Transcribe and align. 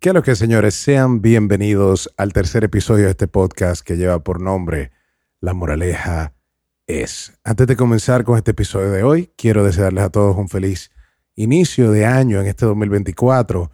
¿Qué 0.00 0.12
lo 0.12 0.22
que 0.22 0.36
señores? 0.36 0.76
Sean 0.76 1.22
bienvenidos 1.22 2.08
al 2.16 2.32
tercer 2.32 2.62
episodio 2.62 3.06
de 3.06 3.10
este 3.10 3.26
podcast 3.26 3.84
que 3.84 3.96
lleva 3.96 4.22
por 4.22 4.40
nombre 4.40 4.92
La 5.40 5.54
moraleja 5.54 6.34
es. 6.86 7.36
Antes 7.42 7.66
de 7.66 7.74
comenzar 7.74 8.22
con 8.22 8.36
este 8.36 8.52
episodio 8.52 8.92
de 8.92 9.02
hoy, 9.02 9.32
quiero 9.36 9.64
desearles 9.64 10.04
a 10.04 10.10
todos 10.10 10.36
un 10.36 10.48
feliz 10.48 10.92
inicio 11.34 11.90
de 11.90 12.06
año 12.06 12.40
en 12.40 12.46
este 12.46 12.64
2024 12.64 13.72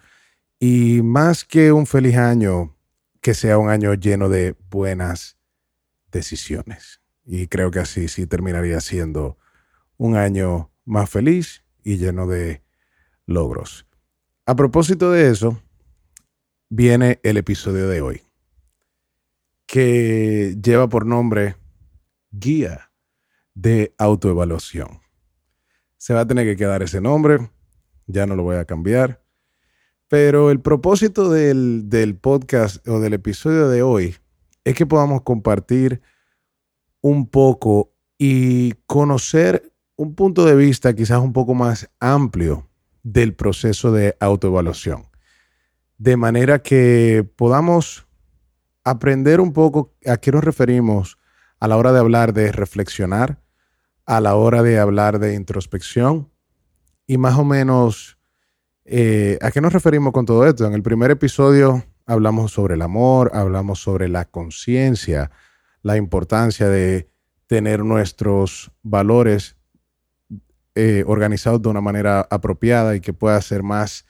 y 0.58 1.02
más 1.02 1.44
que 1.44 1.72
un 1.72 1.86
feliz 1.86 2.16
año, 2.16 2.74
que 3.20 3.34
sea 3.34 3.58
un 3.58 3.68
año 3.68 3.92
lleno 3.92 4.30
de 4.30 4.56
buenas 4.70 5.36
decisiones. 6.10 7.02
Y 7.26 7.48
creo 7.48 7.70
que 7.70 7.80
así 7.80 8.08
sí 8.08 8.26
terminaría 8.26 8.80
siendo 8.80 9.36
un 9.98 10.16
año 10.16 10.72
más 10.86 11.10
feliz 11.10 11.66
y 11.82 11.98
lleno 11.98 12.26
de 12.26 12.62
logros. 13.26 13.86
A 14.46 14.56
propósito 14.56 15.10
de 15.10 15.30
eso, 15.30 15.60
viene 16.76 17.20
el 17.22 17.36
episodio 17.36 17.88
de 17.88 18.00
hoy, 18.00 18.22
que 19.64 20.56
lleva 20.60 20.88
por 20.88 21.06
nombre 21.06 21.54
Guía 22.32 22.90
de 23.54 23.94
Autoevaluación. 23.96 25.00
Se 25.98 26.14
va 26.14 26.22
a 26.22 26.26
tener 26.26 26.44
que 26.44 26.56
quedar 26.56 26.82
ese 26.82 27.00
nombre, 27.00 27.48
ya 28.08 28.26
no 28.26 28.34
lo 28.34 28.42
voy 28.42 28.56
a 28.56 28.64
cambiar, 28.64 29.22
pero 30.08 30.50
el 30.50 30.60
propósito 30.60 31.30
del, 31.30 31.88
del 31.88 32.16
podcast 32.16 32.86
o 32.88 32.98
del 32.98 33.14
episodio 33.14 33.68
de 33.68 33.82
hoy 33.82 34.16
es 34.64 34.74
que 34.74 34.84
podamos 34.84 35.22
compartir 35.22 36.02
un 37.00 37.28
poco 37.28 37.94
y 38.18 38.72
conocer 38.86 39.72
un 39.94 40.16
punto 40.16 40.44
de 40.44 40.56
vista 40.56 40.92
quizás 40.92 41.20
un 41.20 41.32
poco 41.32 41.54
más 41.54 41.88
amplio 42.00 42.68
del 43.04 43.32
proceso 43.32 43.92
de 43.92 44.16
autoevaluación. 44.18 45.13
De 45.98 46.16
manera 46.16 46.60
que 46.60 47.28
podamos 47.36 48.06
aprender 48.84 49.40
un 49.40 49.52
poco 49.52 49.94
a 50.06 50.16
qué 50.16 50.32
nos 50.32 50.44
referimos 50.44 51.18
a 51.60 51.68
la 51.68 51.76
hora 51.76 51.92
de 51.92 51.98
hablar 51.98 52.32
de 52.34 52.52
reflexionar, 52.52 53.40
a 54.06 54.20
la 54.20 54.34
hora 54.34 54.62
de 54.62 54.78
hablar 54.78 55.18
de 55.18 55.34
introspección 55.34 56.30
y 57.06 57.16
más 57.16 57.38
o 57.38 57.44
menos 57.44 58.18
eh, 58.84 59.38
a 59.40 59.50
qué 59.50 59.60
nos 59.60 59.72
referimos 59.72 60.12
con 60.12 60.26
todo 60.26 60.46
esto. 60.46 60.66
En 60.66 60.74
el 60.74 60.82
primer 60.82 61.10
episodio 61.10 61.84
hablamos 62.06 62.52
sobre 62.52 62.74
el 62.74 62.82
amor, 62.82 63.30
hablamos 63.34 63.80
sobre 63.80 64.08
la 64.08 64.26
conciencia, 64.26 65.30
la 65.82 65.96
importancia 65.96 66.68
de 66.68 67.08
tener 67.46 67.84
nuestros 67.84 68.72
valores 68.82 69.56
eh, 70.74 71.04
organizados 71.06 71.62
de 71.62 71.68
una 71.68 71.80
manera 71.80 72.26
apropiada 72.30 72.96
y 72.96 73.00
que 73.00 73.12
pueda 73.12 73.40
ser 73.40 73.62
más, 73.62 74.06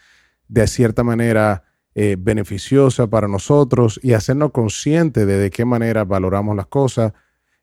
de 0.49 0.67
cierta 0.67 1.05
manera, 1.05 1.65
eh, 1.95 2.17
beneficiosa 2.19 3.07
para 3.07 3.29
nosotros 3.29 4.01
y 4.03 4.15
hacernos 4.15 4.51
conscientes 4.51 5.27
de 5.27 5.37
de 5.37 5.51
qué 5.51 5.65
manera 5.65 6.05
valoramos 6.05 6.57
las 6.57 6.67
cosas. 6.67 7.13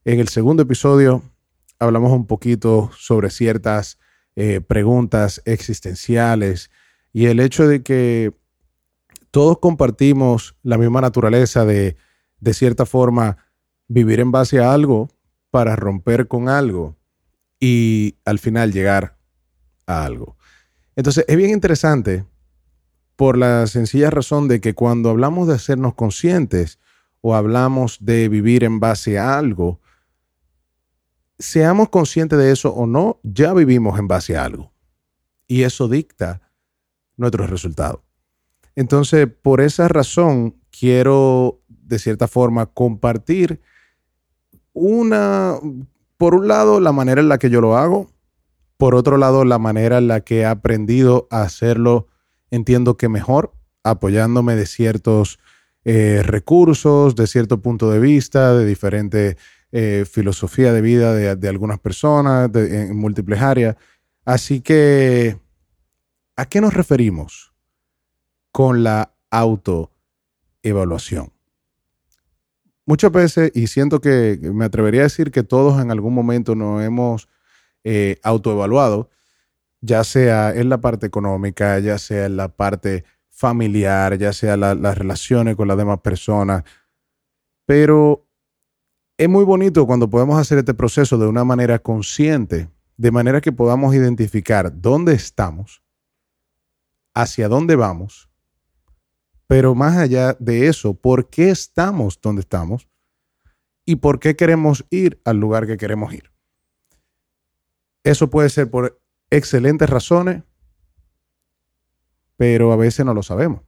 En 0.06 0.20
el 0.20 0.30
segundo 0.30 0.64
episodio 0.64 1.22
hablamos 1.80 2.12
un 2.12 2.28
poquito 2.28 2.90
sobre 2.98 3.30
ciertas 3.30 3.98
eh, 4.36 4.62
preguntas 4.62 5.42
existenciales 5.46 6.72
y 7.12 7.26
el 7.26 7.42
hecho 7.42 7.68
de 7.68 7.84
que 7.84 8.32
todos 9.32 9.59
compartimos 9.59 10.56
la 10.64 10.78
misma 10.78 11.02
naturaleza 11.02 11.66
de, 11.66 11.98
de 12.40 12.54
cierta 12.54 12.86
forma, 12.86 13.38
vivir 13.88 14.22
en 14.22 14.32
base 14.32 14.59
a 14.59 14.74
algo 14.74 15.09
para 15.50 15.76
romper 15.76 16.28
con 16.30 16.48
algo 16.48 16.96
y 17.59 18.16
al 18.24 18.40
final 18.40 18.72
llegar 18.72 19.18
a 19.86 20.06
algo. 20.06 20.38
Entonces 20.96 21.26
es 21.28 21.36
bien 21.36 21.52
interesante 21.52 22.26
por 23.16 23.38
la 23.38 23.67
sencilla 23.67 24.09
razón 24.09 24.48
de 24.48 24.62
que 24.62 24.73
cuando 24.73 25.09
hablamos 25.09 25.48
de 25.48 25.56
hacernos 25.56 25.94
conscientes 25.94 26.80
o 27.22 27.36
hablamos 27.36 27.98
de 28.02 28.30
vivir 28.30 28.64
en 28.64 28.80
base 28.80 29.20
a 29.20 29.38
algo, 29.38 29.80
seamos 31.38 31.90
conscientes 31.90 32.40
de 32.40 32.52
eso 32.52 32.74
o 32.74 32.88
no, 32.88 33.19
ya 33.24 33.53
vivimos 33.53 34.00
en 34.00 34.08
base 34.08 34.38
a 34.38 34.46
algo. 34.46 34.72
Y 35.47 35.63
eso 35.63 35.88
dicta 35.88 36.41
nuestros 37.18 37.50
resultados. 37.50 38.02
Entonces, 38.75 39.28
por 39.41 39.62
esa 39.62 39.88
razón, 39.88 40.56
quiero, 40.72 41.62
de 41.68 42.00
cierta 42.00 42.28
forma, 42.28 42.68
compartir 42.68 43.62
una, 44.74 45.56
por 46.18 46.36
un 46.36 46.47
lado, 46.47 46.80
la 46.80 46.91
manera 46.91 47.22
en 47.22 47.30
la 47.30 47.38
que 47.38 47.50
yo 47.50 47.62
lo 47.62 47.78
hago, 47.78 48.09
por 48.78 48.96
otro 48.96 49.18
lado, 49.18 49.46
la 49.46 49.59
manera 49.59 49.97
en 49.97 50.07
la 50.07 50.22
que 50.22 50.40
he 50.40 50.46
aprendido 50.46 51.28
a 51.30 51.41
hacerlo, 51.41 52.07
entiendo 52.51 52.97
que 52.97 53.09
mejor, 53.09 53.53
apoyándome 53.84 54.56
de 54.56 54.67
ciertos 54.67 55.39
eh, 55.84 56.22
recursos, 56.23 57.16
de 57.16 57.25
cierto 57.25 57.62
punto 57.62 57.89
de 57.89 58.00
vista, 58.00 58.53
de 58.53 58.66
diferente 58.66 59.38
eh, 59.72 60.06
filosofía 60.09 60.73
de 60.73 60.81
vida 60.81 61.16
de, 61.16 61.50
algunas 61.50 61.79
personas 61.79 62.51
en 62.53 62.95
múltiples 62.95 63.41
áreas. 63.41 63.75
Así 64.25 64.62
que, 64.62 65.39
¿a 66.35 66.45
qué 66.45 66.62
nos 66.62 66.73
referimos 66.73 67.53
con 68.51 68.83
la 68.83 69.16
autoevaluación? 69.31 71.31
muchas 72.91 73.12
veces, 73.13 73.51
y 73.56 73.68
siento 73.68 74.01
que 74.01 74.38
me 74.53 74.66
atrevería 74.66 75.01
a 75.01 75.03
decir 75.03 75.31
que 75.31 75.44
todos 75.44 75.81
en 75.81 75.91
algún 75.91 76.13
momento 76.13 76.56
nos 76.56 76.83
hemos 76.83 77.29
eh, 77.85 78.18
autoevaluado, 78.22 79.09
ya 79.81 80.03
sea 80.03 80.56
en 80.56 80.69
la 80.69 80.80
parte 80.80 81.08
económica, 81.08 81.80
ya 81.80 81.97
sea 81.97 82.25
en 82.25 82.38
la 82.38 82.47
parte 82.47 83.03
familiar, 83.30 84.18
ya 84.18 84.31
sea 84.34 84.56
las 84.56 84.97
relaciones 84.97 85.56
con 85.56 85.68
las 85.68 85.78
demás 85.78 86.00
personas. 86.00 86.64
Pero 87.66 88.25
es 89.18 89.28
muy 89.28 89.44
bonito 89.44 89.86
cuando 89.86 90.09
podemos 90.09 90.40
hacer 90.40 90.59
este 90.59 90.74
proceso 90.74 91.18
de 91.18 91.28
una 91.28 91.44
manera 91.44 91.80
consciente, 91.80 92.69
de 92.97 93.12
manera 93.12 93.42
que 93.42 93.52
podamos 93.52 93.94
identificar 93.96 94.72
dónde 94.80 95.14
estamos, 95.14 95.81
hacia 97.13 97.50
dónde 97.50 97.75
vamos 97.75 98.31
pero 99.52 99.75
más 99.75 99.98
allá 99.98 100.38
de 100.40 100.68
eso, 100.68 100.94
¿por 100.94 101.30
qué 101.30 101.50
estamos 101.50 102.22
donde 102.22 102.40
estamos? 102.40 102.88
¿Y 103.84 103.98
por 103.98 104.18
qué 104.18 104.38
queremos 104.38 104.86
ir 104.90 105.19
al 105.25 105.42
lugar 105.42 105.68
que 105.68 105.75
queremos 105.75 106.13
ir? 106.13 106.31
Eso 108.06 108.30
puede 108.30 108.50
ser 108.50 108.72
por 108.72 109.00
excelentes 109.31 109.90
razones, 109.90 110.44
pero 112.38 112.72
a 112.72 112.75
veces 112.75 113.06
no 113.06 113.14
lo 113.14 113.24
sabemos. 113.24 113.62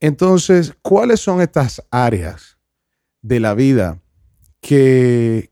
Entonces, 0.00 0.74
¿cuáles 0.82 1.20
son 1.20 1.40
estas 1.40 1.82
áreas 1.90 2.58
de 3.22 3.40
la 3.40 3.54
vida 3.54 4.00
que, 4.60 5.50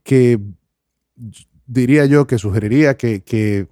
diría 1.67 2.07
yo 2.07 2.27
que 2.27 2.39
sugeriría 2.39 2.97
que, 2.97 3.23
que 3.23 3.69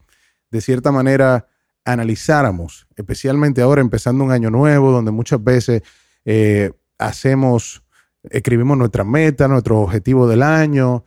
de 0.50 0.60
cierta 0.60 0.92
manera 0.92 1.48
analizáramos, 1.84 2.86
especialmente 2.96 3.62
ahora 3.62 3.80
empezando 3.80 4.24
un 4.24 4.32
año 4.32 4.50
nuevo, 4.50 4.90
donde 4.90 5.12
muchas 5.12 5.42
veces 5.42 5.82
eh, 6.24 6.72
hacemos, 6.98 7.82
escribimos 8.24 8.76
nuestras 8.76 9.06
metas, 9.06 9.48
nuestros 9.48 9.78
objetivos 9.78 10.28
del 10.28 10.42
año, 10.42 11.04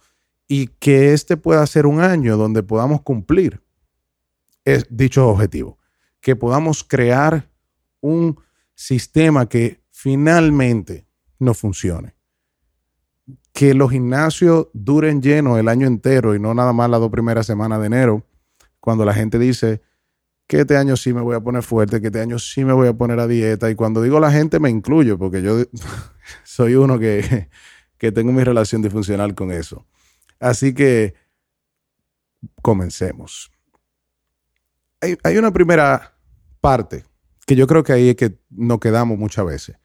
y 0.47 0.67
que 0.79 1.13
este 1.13 1.37
pueda 1.37 1.65
ser 1.67 1.85
un 1.85 1.99
año 1.99 2.37
donde 2.37 2.63
podamos 2.63 3.01
cumplir 3.01 3.61
es, 4.73 4.87
dichos 4.89 5.25
objetivos, 5.25 5.75
que 6.19 6.35
podamos 6.35 6.83
crear 6.83 7.49
un 8.01 8.39
sistema 8.75 9.47
que 9.47 9.83
finalmente 9.91 11.07
nos 11.37 11.57
funcione. 11.57 12.15
Que 13.53 13.73
los 13.73 13.91
gimnasios 13.91 14.67
duren 14.73 15.21
llenos 15.21 15.59
el 15.59 15.67
año 15.67 15.87
entero 15.87 16.35
y 16.35 16.39
no 16.39 16.53
nada 16.53 16.73
más 16.73 16.89
las 16.89 16.99
dos 16.99 17.11
primeras 17.11 17.45
semanas 17.45 17.79
de 17.79 17.87
enero, 17.87 18.25
cuando 18.79 19.03
la 19.05 19.13
gente 19.13 19.37
dice, 19.37 19.81
que 20.49 20.61
este 20.61 20.77
año 20.77 20.97
sí 20.97 21.13
me 21.13 21.21
voy 21.21 21.35
a 21.35 21.41
poner 21.41 21.61
fuerte, 21.61 22.01
que 22.01 22.07
este 22.07 22.21
año 22.21 22.39
sí 22.39 22.65
me 22.65 22.73
voy 22.73 22.87
a 22.87 22.93
poner 22.93 23.19
a 23.19 23.27
dieta. 23.27 23.69
Y 23.69 23.75
cuando 23.75 24.01
digo 24.01 24.19
la 24.19 24.31
gente 24.31 24.59
me 24.59 24.71
incluyo, 24.71 25.19
porque 25.19 25.43
yo 25.43 25.63
soy 26.43 26.73
uno 26.73 26.97
que, 26.97 27.49
que 27.99 28.11
tengo 28.11 28.31
mi 28.31 28.43
relación 28.43 28.81
disfuncional 28.81 29.35
con 29.35 29.51
eso. 29.51 29.85
Así 30.39 30.73
que 30.73 31.13
comencemos. 32.63 33.51
Hay, 35.01 35.37
una 35.37 35.51
primera 35.51 36.13
parte 36.59 37.05
que 37.45 37.55
yo 37.55 37.67
creo 37.67 37.83
que 37.83 37.93
ahí 37.93 38.09
es 38.09 38.15
que 38.15 38.37
nos 38.49 38.79
quedamos 38.79 39.17
muchas 39.17 39.45
veces, 39.45 39.77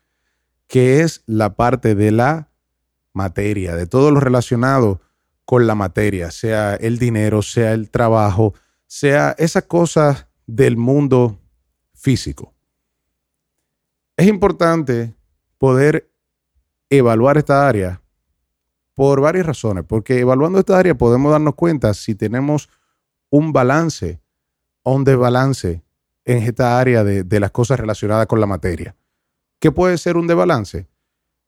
que 0.67 1.01
es 1.01 1.23
la 1.27 1.55
parte 1.55 1.95
de 1.95 2.11
la 2.11 2.51
materia, 3.13 3.77
de 3.77 3.87
todo 3.87 4.11
lo 4.11 4.19
relacionado 4.19 5.01
con 5.45 5.67
la 5.67 5.77
materia, 5.77 6.31
sea 6.33 6.75
el 6.75 6.99
dinero, 6.99 7.43
sea 7.43 7.75
el 7.75 7.91
trabajo, 7.91 8.55
sea 8.87 9.37
esas 9.39 9.65
cosas 9.65 10.27
del 10.47 10.77
mundo 10.77 11.39
físico. 11.95 12.53
Es 14.17 14.27
importante 14.27 15.15
poder 15.59 16.11
evaluar 16.91 17.39
esta 17.39 17.69
área 17.69 18.03
por 18.95 19.21
varias 19.21 19.47
razones, 19.47 19.85
porque 19.87 20.19
evaluando 20.19 20.59
esta 20.59 20.77
área 20.77 20.97
podemos 20.97 21.31
darnos 21.31 21.55
cuenta 21.55 21.95
si 21.95 22.17
tenemos 22.17 22.69
un 23.31 23.53
balance 23.53 24.24
un 24.93 25.05
desbalance 25.05 25.83
en 26.25 26.39
esta 26.39 26.79
área 26.79 27.05
de, 27.05 27.41
las 27.41 27.51
cosas 27.51 27.81
relacionadas 27.81 28.27
con 28.27 28.41
la 28.41 28.47
materia. 28.47 28.97
¿Qué 29.59 29.71
puede 29.71 29.99
ser 29.99 30.17
un 30.17 30.27
desbalance? 30.27 30.87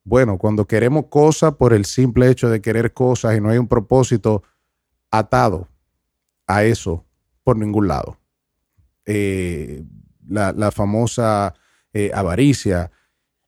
Bueno, 0.04 0.38
cuando 0.38 0.66
queremos 0.66 1.06
cosas 1.06 1.54
por 1.54 1.72
el 1.72 1.84
simple 1.84 2.30
hecho 2.30 2.48
de 2.48 2.60
querer 2.60 2.92
cosas 2.92 3.36
y 3.36 3.40
no 3.40 3.50
hay 3.50 3.58
un 3.58 3.68
propósito 3.68 4.42
atado 5.10 5.68
a 6.46 6.64
eso 6.64 7.04
por 7.42 7.56
ningún 7.56 7.88
lado. 7.88 8.18
Eh, 9.04 9.84
la, 10.28 10.70
famosa 10.70 11.54
eh, 11.92 12.10
avaricia 12.14 12.90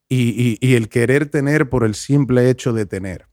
y, 0.09 0.75
el 0.75 0.89
querer 0.89 1.29
tener 1.29 1.69
por 1.69 1.85
el 1.85 1.95
simple 1.95 2.51
hecho 2.51 2.73
de 2.73 2.87
tener. 2.87 3.27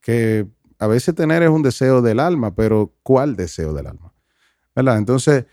Que 0.00 0.46
a 0.78 0.86
veces 0.86 1.14
tener 1.14 1.42
es 1.42 1.50
un 1.50 1.62
deseo 1.62 2.02
del 2.02 2.20
alma, 2.20 2.54
pero 2.54 2.94
¿cuál 3.02 3.36
deseo 3.36 3.72
del 3.74 3.88
alma? 3.88 4.12
Entonces, 4.78 5.46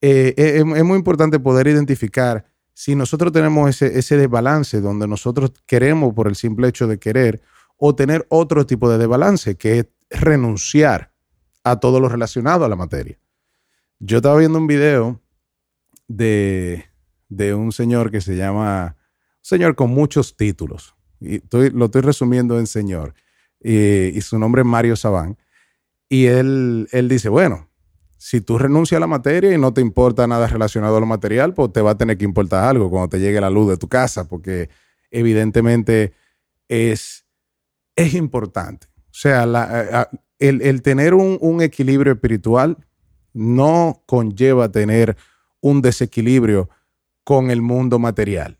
eh, 0.00 0.34
es, 0.36 0.64
muy 0.64 0.98
importante 0.98 1.38
poder 1.38 1.68
identificar 1.68 2.44
si 2.74 2.96
nosotros 2.96 3.32
tenemos 3.32 3.80
ese, 3.80 4.16
desbalance 4.16 4.80
donde 4.80 5.06
nosotros 5.06 5.52
queremos 5.66 6.12
por 6.14 6.26
el 6.26 6.34
simple 6.34 6.68
hecho 6.68 6.88
de 6.88 6.98
querer 6.98 7.40
o 7.76 7.94
tener 7.94 8.26
otro 8.28 8.66
tipo 8.66 8.90
de 8.90 8.98
desbalance, 8.98 9.56
que 9.56 9.78
es 9.78 9.86
renunciar 10.10 11.12
a 11.62 11.78
todo 11.78 12.00
lo 12.00 12.08
relacionado 12.08 12.64
a 12.64 12.68
la 12.68 12.76
materia. 12.76 13.18
Yo 14.00 14.16
estaba 14.16 14.38
viendo 14.38 14.58
un 14.58 14.66
video 14.66 15.20
de, 16.08 16.84
un 17.54 17.70
señor 17.70 18.10
que 18.10 18.20
se 18.20 18.36
llama, 18.36 18.96
un 18.96 19.44
señor 19.44 19.76
con 19.76 19.90
muchos 19.90 20.36
títulos, 20.36 20.96
y 21.20 21.40
lo 21.72 21.84
estoy 21.84 22.02
resumiendo 22.02 22.58
en 22.58 22.66
señor, 22.66 23.14
y, 23.60 24.20
su 24.22 24.38
nombre 24.38 24.62
es 24.62 24.66
Mario 24.66 24.96
Sabán, 24.96 25.38
y 26.08 26.26
él 26.26 26.88
dice, 27.08 27.28
bueno, 27.28 27.71
si 28.22 28.40
tú 28.40 28.56
renuncias 28.56 28.98
a 28.98 29.00
la 29.00 29.08
materia 29.08 29.52
y 29.52 29.58
no 29.58 29.74
te 29.74 29.80
importa 29.80 30.28
nada 30.28 30.46
relacionado 30.46 30.96
a 30.96 31.00
lo 31.00 31.06
material, 31.06 31.54
pues 31.54 31.72
te 31.72 31.82
va 31.82 31.90
a 31.90 31.98
tener 31.98 32.16
que 32.16 32.24
importar 32.24 32.62
algo 32.62 32.88
cuando 32.88 33.08
te 33.08 33.18
llegue 33.18 33.40
la 33.40 33.50
luz 33.50 33.68
de 33.68 33.76
tu 33.76 33.88
casa, 33.88 34.28
porque 34.28 34.70
evidentemente 35.10 36.12
es, 36.68 37.26
es 37.96 38.14
importante. 38.14 38.86
O 39.06 39.14
sea, 39.14 40.08
el, 40.38 40.82
tener 40.82 41.14
un, 41.14 41.36
un, 41.40 41.62
equilibrio 41.62 42.12
espiritual 42.12 42.78
no 43.32 44.04
conlleva 44.06 44.70
tener 44.70 45.16
un 45.60 45.82
desequilibrio 45.82 46.70
con 47.24 47.50
el 47.50 47.60
mundo 47.60 47.98
material. 47.98 48.56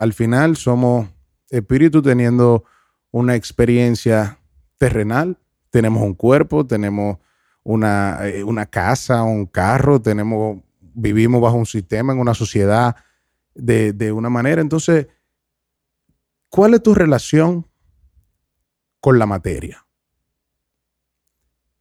Al 0.00 0.14
final 0.14 0.56
somos 0.56 1.06
espíritu 1.48 2.02
teniendo 2.02 2.64
una 3.12 3.36
experiencia 3.36 4.40
terrenal, 4.78 5.38
tenemos 5.70 6.02
un 6.02 6.14
cuerpo, 6.14 6.66
tenemos 6.66 7.18
eh, 7.66 8.44
una, 8.44 8.66
casa, 8.66 9.24
un 9.24 9.46
carro, 9.46 10.00
tenemos, 10.00 10.62
vivimos 10.94 11.40
bajo 11.40 11.56
un 11.56 11.66
sistema, 11.66 12.12
en 12.12 12.20
una 12.20 12.34
sociedad 12.34 12.94
de, 13.54 13.92
de 13.92 14.12
una 14.12 14.30
manera. 14.30 14.62
Entonces, 14.62 15.08
¿cuál 16.48 16.74
es 16.74 16.82
tu 16.82 16.94
relación 16.94 17.66
con 19.00 19.18
la 19.18 19.26
materia? 19.26 19.84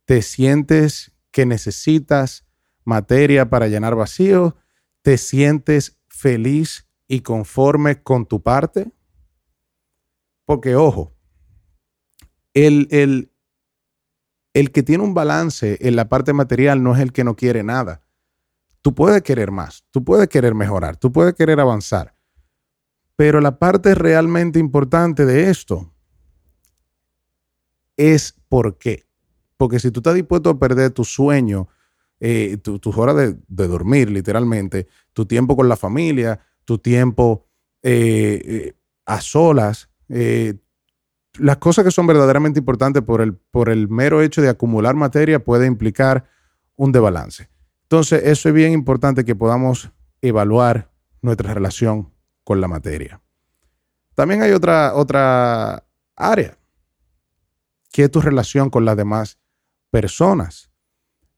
¿Te 0.06 0.22
sientes 0.22 1.12
que 1.32 1.46
necesitas 1.46 2.46
materia 2.84 3.50
para 3.50 3.68
llenar 3.68 3.96
vacíos? 3.96 4.54
¿Te 5.04 5.18
sientes 5.20 6.00
feliz 6.08 6.88
y 7.08 7.22
conforme 7.22 8.02
con 8.02 8.26
tu 8.26 8.42
parte? 8.42 8.92
Porque, 10.46 10.76
ojo, 10.76 11.16
el, 12.56 12.88
el, 12.90 13.32
el 14.56 14.72
que 14.72 14.84
tiene 14.84 15.04
un 15.04 15.14
balance 15.14 15.78
en 15.82 15.98
la 15.98 16.08
parte 16.08 16.32
material 16.32 16.82
no 16.82 16.96
es 16.96 17.02
el 17.02 17.12
que 17.12 17.26
no 17.26 17.36
quiere 17.36 17.62
nada. 17.62 18.02
Tú 18.82 18.96
puedes 18.96 19.22
querer 19.22 19.52
más, 19.52 19.84
tú 19.92 20.04
puedes 20.04 20.30
querer 20.30 20.56
mejorar, 20.56 20.96
tú 20.96 21.12
puedes 21.12 21.34
querer 21.36 21.60
avanzar. 21.60 22.16
Pero 23.18 23.42
la 23.42 23.60
parte 23.60 23.94
realmente 23.96 24.58
importante 24.58 25.26
de 25.26 25.50
esto 25.50 25.94
es 27.98 28.34
por 28.48 28.78
qué. 28.78 29.06
Porque 29.58 29.78
si 29.78 29.92
tú 29.92 30.00
estás 30.00 30.16
dispuesto 30.16 30.50
a 30.50 30.58
perder 30.58 30.92
tu 30.92 31.04
sueño, 31.04 31.68
eh, 32.22 32.56
tus 32.56 32.98
horas 32.98 33.18
de, 33.18 33.68
dormir, 33.68 34.10
literalmente, 34.10 34.88
tu 35.12 35.26
tiempo 35.26 35.58
con 35.58 35.68
la 35.68 35.76
familia, 35.76 36.40
tu 36.64 36.78
tiempo 36.78 37.46
eh, 37.84 38.42
eh, 38.46 38.74
a 39.06 39.20
solas, 39.20 39.90
las 41.40 41.58
cosas 41.58 41.84
que 41.84 41.92
son 41.92 42.08
verdaderamente 42.08 42.60
importantes 42.60 43.04
por 43.04 43.22
el, 43.22 43.34
por 43.34 43.70
el 43.70 43.90
mero 43.90 44.22
hecho 44.22 44.42
de 44.42 44.50
acumular 44.50 44.96
materia 44.96 45.44
puede 45.44 45.68
implicar 45.68 46.26
un 46.76 46.92
desbalance. 46.92 47.50
Entonces, 47.84 48.24
eso 48.24 48.50
es 48.50 48.56
bien 48.56 48.74
importante 48.74 49.26
que 49.26 49.36
podamos 49.36 49.92
evaluar 50.22 50.92
nuestra 51.22 51.54
relación 51.54 52.12
con 52.44 52.62
la 52.62 52.68
materia. 52.68 53.22
También 54.16 54.42
hay 54.42 54.52
otra, 54.52 54.96
otra 54.96 55.86
área, 56.16 56.58
que 57.92 58.04
es 58.04 58.12
tu 58.12 58.22
relación 58.22 58.70
con 58.70 58.86
las 58.86 58.96
demás 58.96 59.40
personas. 59.92 60.72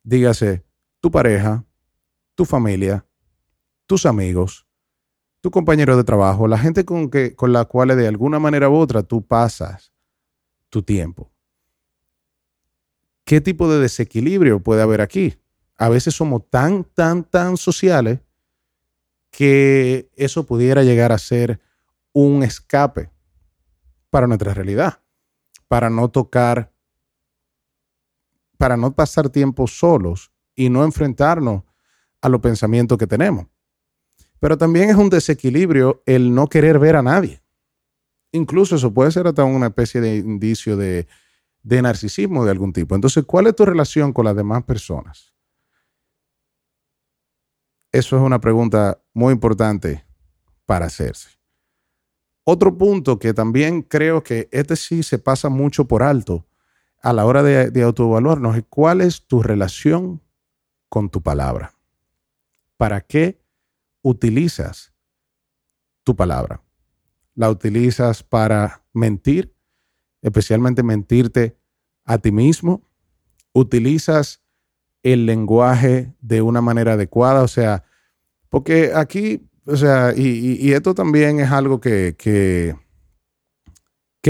Dígase, 0.02 0.64
tu 1.00 1.10
pareja, 1.10 1.64
tu 2.34 2.44
familia, 2.44 3.04
tus 3.86 4.06
amigos, 4.06 4.67
tu 5.40 5.50
compañero 5.50 5.96
de 5.96 6.04
trabajo, 6.04 6.48
la 6.48 6.58
gente 6.58 6.84
con, 6.84 7.10
que, 7.10 7.34
con 7.34 7.52
la 7.52 7.64
cual 7.64 7.96
de 7.96 8.08
alguna 8.08 8.38
manera 8.38 8.68
u 8.68 8.76
otra 8.76 9.02
tú 9.02 9.26
pasas 9.26 9.92
tu 10.68 10.82
tiempo. 10.82 11.32
¿Qué 13.24 13.40
tipo 13.40 13.70
de 13.70 13.78
desequilibrio 13.78 14.60
puede 14.60 14.82
haber 14.82 15.00
aquí? 15.00 15.38
A 15.76 15.88
veces 15.88 16.14
somos 16.14 16.48
tan, 16.48 16.84
tan, 16.84 17.24
tan 17.24 17.56
sociales 17.56 18.20
que 19.30 20.10
eso 20.16 20.46
pudiera 20.46 20.82
llegar 20.82 21.12
a 21.12 21.18
ser 21.18 21.60
un 22.12 22.42
escape 22.42 23.10
para 24.10 24.26
nuestra 24.26 24.54
realidad, 24.54 25.02
para 25.68 25.90
no 25.90 26.08
tocar, 26.08 26.72
para 28.56 28.76
no 28.76 28.94
pasar 28.94 29.28
tiempo 29.28 29.66
solos 29.66 30.32
y 30.54 30.70
no 30.70 30.84
enfrentarnos 30.84 31.62
a 32.20 32.28
los 32.28 32.40
pensamientos 32.40 32.98
que 32.98 33.06
tenemos. 33.06 33.46
Pero 34.40 34.56
también 34.56 34.90
es 34.90 34.96
un 34.96 35.10
desequilibrio 35.10 36.02
el 36.06 36.34
no 36.34 36.48
querer 36.48 36.78
ver 36.78 36.96
a 36.96 37.02
nadie. 37.02 37.42
Incluso 38.32 38.76
eso 38.76 38.92
puede 38.92 39.10
ser 39.10 39.26
hasta 39.26 39.44
una 39.44 39.68
especie 39.68 40.00
de 40.00 40.16
indicio 40.16 40.76
de, 40.76 41.06
narcisismo 41.62 42.44
de 42.44 42.50
algún 42.50 42.72
tipo. 42.72 42.94
Entonces, 42.94 43.24
¿cuál 43.24 43.46
es 43.46 43.56
tu 43.56 43.64
relación 43.64 44.12
con 44.12 44.24
las 44.24 44.36
demás 44.36 44.64
personas? 44.64 45.34
Eso 47.90 48.16
es 48.16 48.22
una 48.22 48.40
pregunta 48.40 49.02
muy 49.14 49.32
importante 49.32 50.04
para 50.66 50.86
hacerse. 50.86 51.30
Otro 52.44 52.76
punto 52.76 53.18
que 53.18 53.34
también 53.34 53.82
creo 53.82 54.22
que 54.22 54.48
este 54.52 54.76
sí 54.76 55.02
se 55.02 55.18
pasa 55.18 55.48
mucho 55.48 55.86
por 55.86 56.02
alto 56.02 56.46
a 57.02 57.12
la 57.12 57.24
hora 57.24 57.42
de, 57.42 57.70
de 57.70 57.82
autoevaluarnos 57.82 58.56
es 58.56 58.64
cuál 58.68 59.00
es 59.00 59.26
tu 59.26 59.42
relación 59.42 60.22
con 60.88 61.08
tu 61.10 61.22
palabra. 61.22 61.74
¿Para 62.76 63.00
qué 63.00 63.40
utilizas 64.02 64.92
tu 66.04 66.16
palabra? 66.16 66.62
la 67.38 67.48
utilizas 67.50 68.24
para 68.24 68.82
mentir, 68.92 69.54
especialmente 70.22 70.82
mentirte 70.82 71.56
a 72.04 72.18
ti 72.18 72.32
mismo. 72.32 72.82
Utilizas 73.52 74.42
el 75.04 75.24
lenguaje 75.24 76.12
de 76.20 76.42
una 76.42 76.60
manera 76.60 76.94
adecuada, 76.94 77.44
o 77.44 77.48
sea, 77.48 77.84
porque 78.48 78.90
aquí, 78.92 79.48
o 79.66 79.76
sea, 79.76 80.12
y, 80.16 80.72
esto 80.72 80.96
también 80.96 81.38
es 81.38 81.52
algo 81.52 81.80
que, 81.80 82.16
que, 82.18 82.74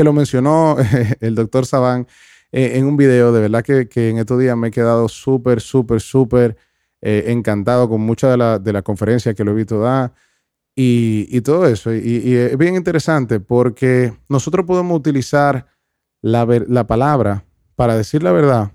lo 0.05 0.13
mencionó 0.13 0.77
el 1.21 1.35
doctor 1.35 1.65
Sabán 1.65 2.07
eh, 2.53 2.73
en 2.75 2.85
un 2.85 2.99
video, 2.99 3.33
de 3.33 3.41
verdad 3.41 3.65
que, 3.65 4.11
en 4.11 4.19
estos 4.19 4.39
días 4.39 4.55
me 4.55 4.69
he 4.69 4.71
quedado 4.71 5.09
súper, 5.09 5.63
súper, 5.63 6.03
súper 6.03 6.59
eh, 7.01 7.25
encantado 7.29 7.89
con 7.89 8.01
mucha 8.01 8.31
de 8.31 8.37
la, 8.37 8.59
de 8.59 8.73
la 8.73 8.83
conferencia 8.83 9.35
que 9.35 9.45
lo 9.45 9.53
he 9.53 9.55
visto 9.55 9.81
dar 9.81 10.13
y, 10.75 11.41
todo 11.41 11.67
eso. 11.67 11.93
Y, 11.93 12.37
es 12.37 12.57
bien 12.57 12.77
interesante 12.77 13.41
porque 13.41 14.13
nosotros 14.29 14.65
podemos 14.65 14.97
utilizar 14.97 15.67
la, 16.23 16.47
la 16.69 16.87
palabra 16.87 17.45
para 17.75 17.97
decir 17.97 18.23
la 18.23 18.33
verdad, 18.33 18.73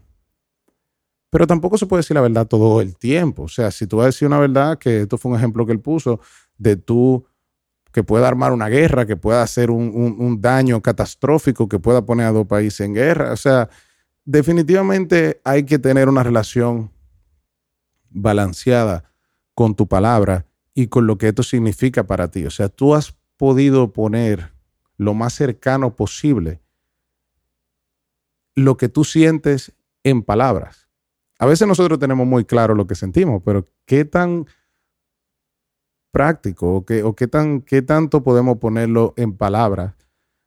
pero 1.30 1.48
tampoco 1.48 1.78
se 1.78 1.86
puede 1.86 2.02
decir 2.02 2.16
la 2.16 2.22
verdad 2.22 2.46
todo 2.46 2.80
el 2.80 2.96
tiempo. 2.96 3.44
O 3.44 3.48
sea, 3.48 3.72
si 3.72 3.88
tú 3.88 3.98
vas 3.98 4.04
a 4.04 4.08
decir 4.08 4.28
una 4.28 4.40
verdad, 4.40 4.78
que 4.78 5.02
esto 5.02 5.18
fue 5.18 5.32
un 5.32 5.38
ejemplo 5.38 5.66
que 5.66 5.72
él 5.72 5.80
puso, 5.80 6.20
de 6.58 6.76
tú 6.76 7.26
que 7.92 8.04
pueda 8.04 8.28
armar 8.28 8.52
una 8.52 8.70
guerra, 8.70 9.06
que 9.06 9.16
pueda 9.16 9.42
hacer 9.42 9.72
un, 9.72 10.16
un, 10.20 10.42
daño 10.42 10.82
catastrófico, 10.82 11.70
que 11.70 11.80
pueda 11.80 12.06
poner 12.06 12.26
a 12.28 12.32
dos 12.32 12.48
países 12.48 12.82
en 12.82 12.94
guerra. 12.94 13.32
O 13.32 13.38
sea, 13.38 13.70
definitivamente 14.26 15.42
hay 15.44 15.64
que 15.64 15.80
tener 15.80 16.10
una 16.10 16.24
relación 16.24 16.92
balanceada 18.14 19.04
con 19.54 19.76
tu 19.76 19.88
palabra 19.88 20.46
y 20.74 20.88
con 20.88 21.08
lo 21.08 21.18
que 21.18 21.28
esto 21.28 21.44
significa 21.44 22.06
para 22.06 22.30
ti. 22.30 22.46
O 22.46 22.52
sea, 22.52 22.70
tú 22.70 22.96
has 22.96 23.16
podido 23.38 23.94
poner 23.94 24.54
lo 24.98 25.14
más 25.14 25.34
cercano 25.34 25.96
posible 25.96 26.62
lo 28.56 28.78
que 28.78 28.90
tú 28.90 29.04
sientes 29.04 29.74
en 30.04 30.22
palabras. 30.22 30.90
A 31.40 31.46
veces 31.46 31.68
nosotros 31.68 32.00
tenemos 32.00 32.28
muy 32.28 32.46
claro 32.46 32.76
lo 32.76 32.88
que 32.88 32.96
sentimos, 32.96 33.42
pero 33.44 33.68
¿qué 33.86 34.06
tan 34.06 34.46
práctico 36.12 36.76
o 36.76 36.86
qué, 36.86 37.04
o 37.04 37.16
qué, 37.16 37.28
tan, 37.28 37.62
qué 37.62 37.82
tanto 37.82 38.24
podemos 38.24 38.60
ponerlo 38.60 39.14
en 39.18 39.36
palabras 39.36 39.96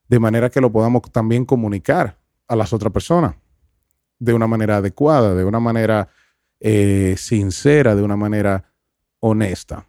de 0.07 0.19
manera 0.19 0.49
que 0.49 0.61
lo 0.61 0.71
podamos 0.71 1.01
también 1.11 1.45
comunicar 1.45 2.17
a 2.47 2.55
las 2.55 2.71
otras 2.71 2.93
personas 2.93 3.35
de 4.19 4.33
una 4.33 4.47
manera 4.47 4.77
adecuada, 4.77 5.35
de 5.35 5.43
una 5.43 5.59
manera 5.59 6.07
eh, 6.59 7.15
sincera, 7.17 7.95
de 7.95 8.03
una 8.03 8.15
manera 8.15 8.71
honesta. 9.19 9.87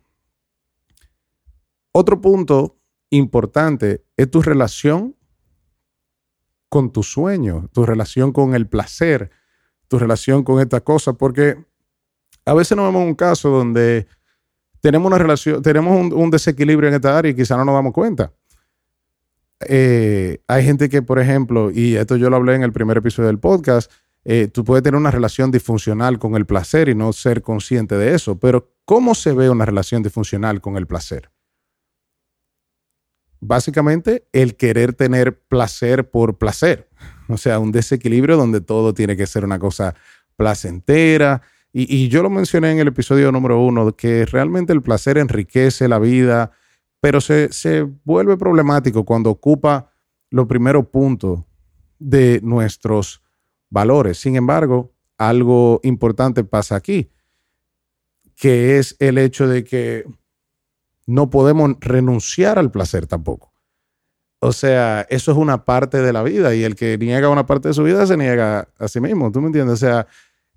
Otro 1.92 2.20
punto 2.20 2.78
importante 3.10 4.04
es 4.16 4.30
tu 4.30 4.42
relación 4.42 5.16
con 6.68 6.92
tu 6.92 7.02
sueño, 7.02 7.68
tu 7.72 7.86
relación 7.86 8.32
con 8.32 8.54
el 8.54 8.66
placer, 8.66 9.30
tu 9.88 9.98
relación 9.98 10.44
con 10.44 10.60
esta 10.60 10.80
cosa, 10.82 11.14
porque 11.14 11.64
a 12.44 12.54
veces 12.54 12.76
nos 12.76 12.86
vemos 12.86 13.06
un 13.06 13.14
caso 13.14 13.48
donde 13.48 14.06
tenemos 14.80 15.06
una 15.06 15.18
relación, 15.18 15.62
tenemos 15.62 16.12
un, 16.12 16.30
desequilibrio 16.30 16.88
en 16.88 16.94
esta 16.94 17.16
área 17.16 17.30
y 17.30 17.34
quizá 17.34 17.56
no 17.56 17.64
nos 17.64 17.74
damos 17.74 17.92
cuenta. 17.92 18.32
Eh, 19.66 20.40
hay 20.46 20.64
gente 20.64 20.88
que, 20.88 21.02
por 21.02 21.18
ejemplo, 21.18 21.70
y 21.70 21.96
esto 21.96 22.16
yo 22.16 22.30
lo 22.30 22.36
hablé 22.36 22.54
en 22.54 22.62
el 22.62 22.72
primer 22.72 22.98
episodio 22.98 23.26
del 23.26 23.38
podcast, 23.38 23.90
eh, 24.30 24.46
tú 24.48 24.62
puedes 24.62 24.82
tener 24.82 25.00
una 25.00 25.10
relación 25.10 25.50
disfuncional 25.50 26.18
con 26.18 26.34
el 26.36 26.44
placer 26.44 26.90
y 26.90 26.94
no 26.94 27.14
ser 27.14 27.40
consciente 27.40 27.96
de 27.96 28.14
eso, 28.14 28.38
pero 28.38 28.74
¿cómo 28.84 29.14
se 29.14 29.32
ve 29.32 29.48
una 29.48 29.64
relación 29.64 30.02
disfuncional 30.02 30.60
con 30.60 30.76
el 30.76 30.86
placer? 30.86 31.30
Básicamente, 33.40 34.28
el 34.32 34.56
querer 34.56 34.92
tener 34.92 35.40
placer 35.40 36.10
por 36.10 36.36
placer, 36.36 36.90
o 37.28 37.38
sea, 37.38 37.58
un 37.58 37.72
desequilibrio 37.72 38.36
donde 38.36 38.60
todo 38.60 38.92
tiene 38.92 39.16
que 39.16 39.26
ser 39.26 39.46
una 39.46 39.58
cosa 39.58 39.94
placentera. 40.36 41.40
Y, 41.72 41.96
y 41.96 42.08
yo 42.08 42.22
lo 42.22 42.28
mencioné 42.28 42.72
en 42.72 42.80
el 42.80 42.88
episodio 42.88 43.32
número 43.32 43.58
uno, 43.58 43.96
que 43.96 44.26
realmente 44.26 44.74
el 44.74 44.82
placer 44.82 45.16
enriquece 45.16 45.88
la 45.88 45.98
vida, 45.98 46.52
pero 47.00 47.22
se, 47.22 47.48
vuelve 48.04 48.36
problemático 48.36 49.06
cuando 49.06 49.30
ocupa 49.30 49.90
los 50.28 50.46
primeros 50.46 50.88
puntos 50.88 51.44
de 51.98 52.40
nuestros 52.42 53.22
valores. 53.70 54.18
Sin 54.18 54.36
embargo, 54.36 54.92
algo 55.16 55.80
importante 55.82 56.44
pasa 56.44 56.76
aquí, 56.76 57.10
que 58.36 58.78
es 58.78 58.96
el 58.98 59.18
hecho 59.18 59.48
de 59.48 59.64
que 59.64 60.04
no 61.06 61.30
podemos 61.30 61.76
renunciar 61.80 62.58
al 62.58 62.70
placer 62.70 63.06
tampoco. 63.06 63.52
O 64.40 64.52
sea, 64.52 65.06
eso 65.10 65.32
es 65.32 65.38
una 65.38 65.64
parte 65.64 66.00
de 66.00 66.12
la 66.12 66.22
vida 66.22 66.54
y 66.54 66.62
el 66.62 66.76
que 66.76 66.96
niega 66.96 67.28
una 67.28 67.46
parte 67.46 67.68
de 67.68 67.74
su 67.74 67.82
vida 67.82 68.06
se 68.06 68.16
niega 68.16 68.68
a 68.78 68.88
sí 68.88 69.00
mismo, 69.00 69.32
¿tú 69.32 69.40
me 69.40 69.48
entiendes? 69.48 69.74
O 69.74 69.76
sea, 69.76 70.06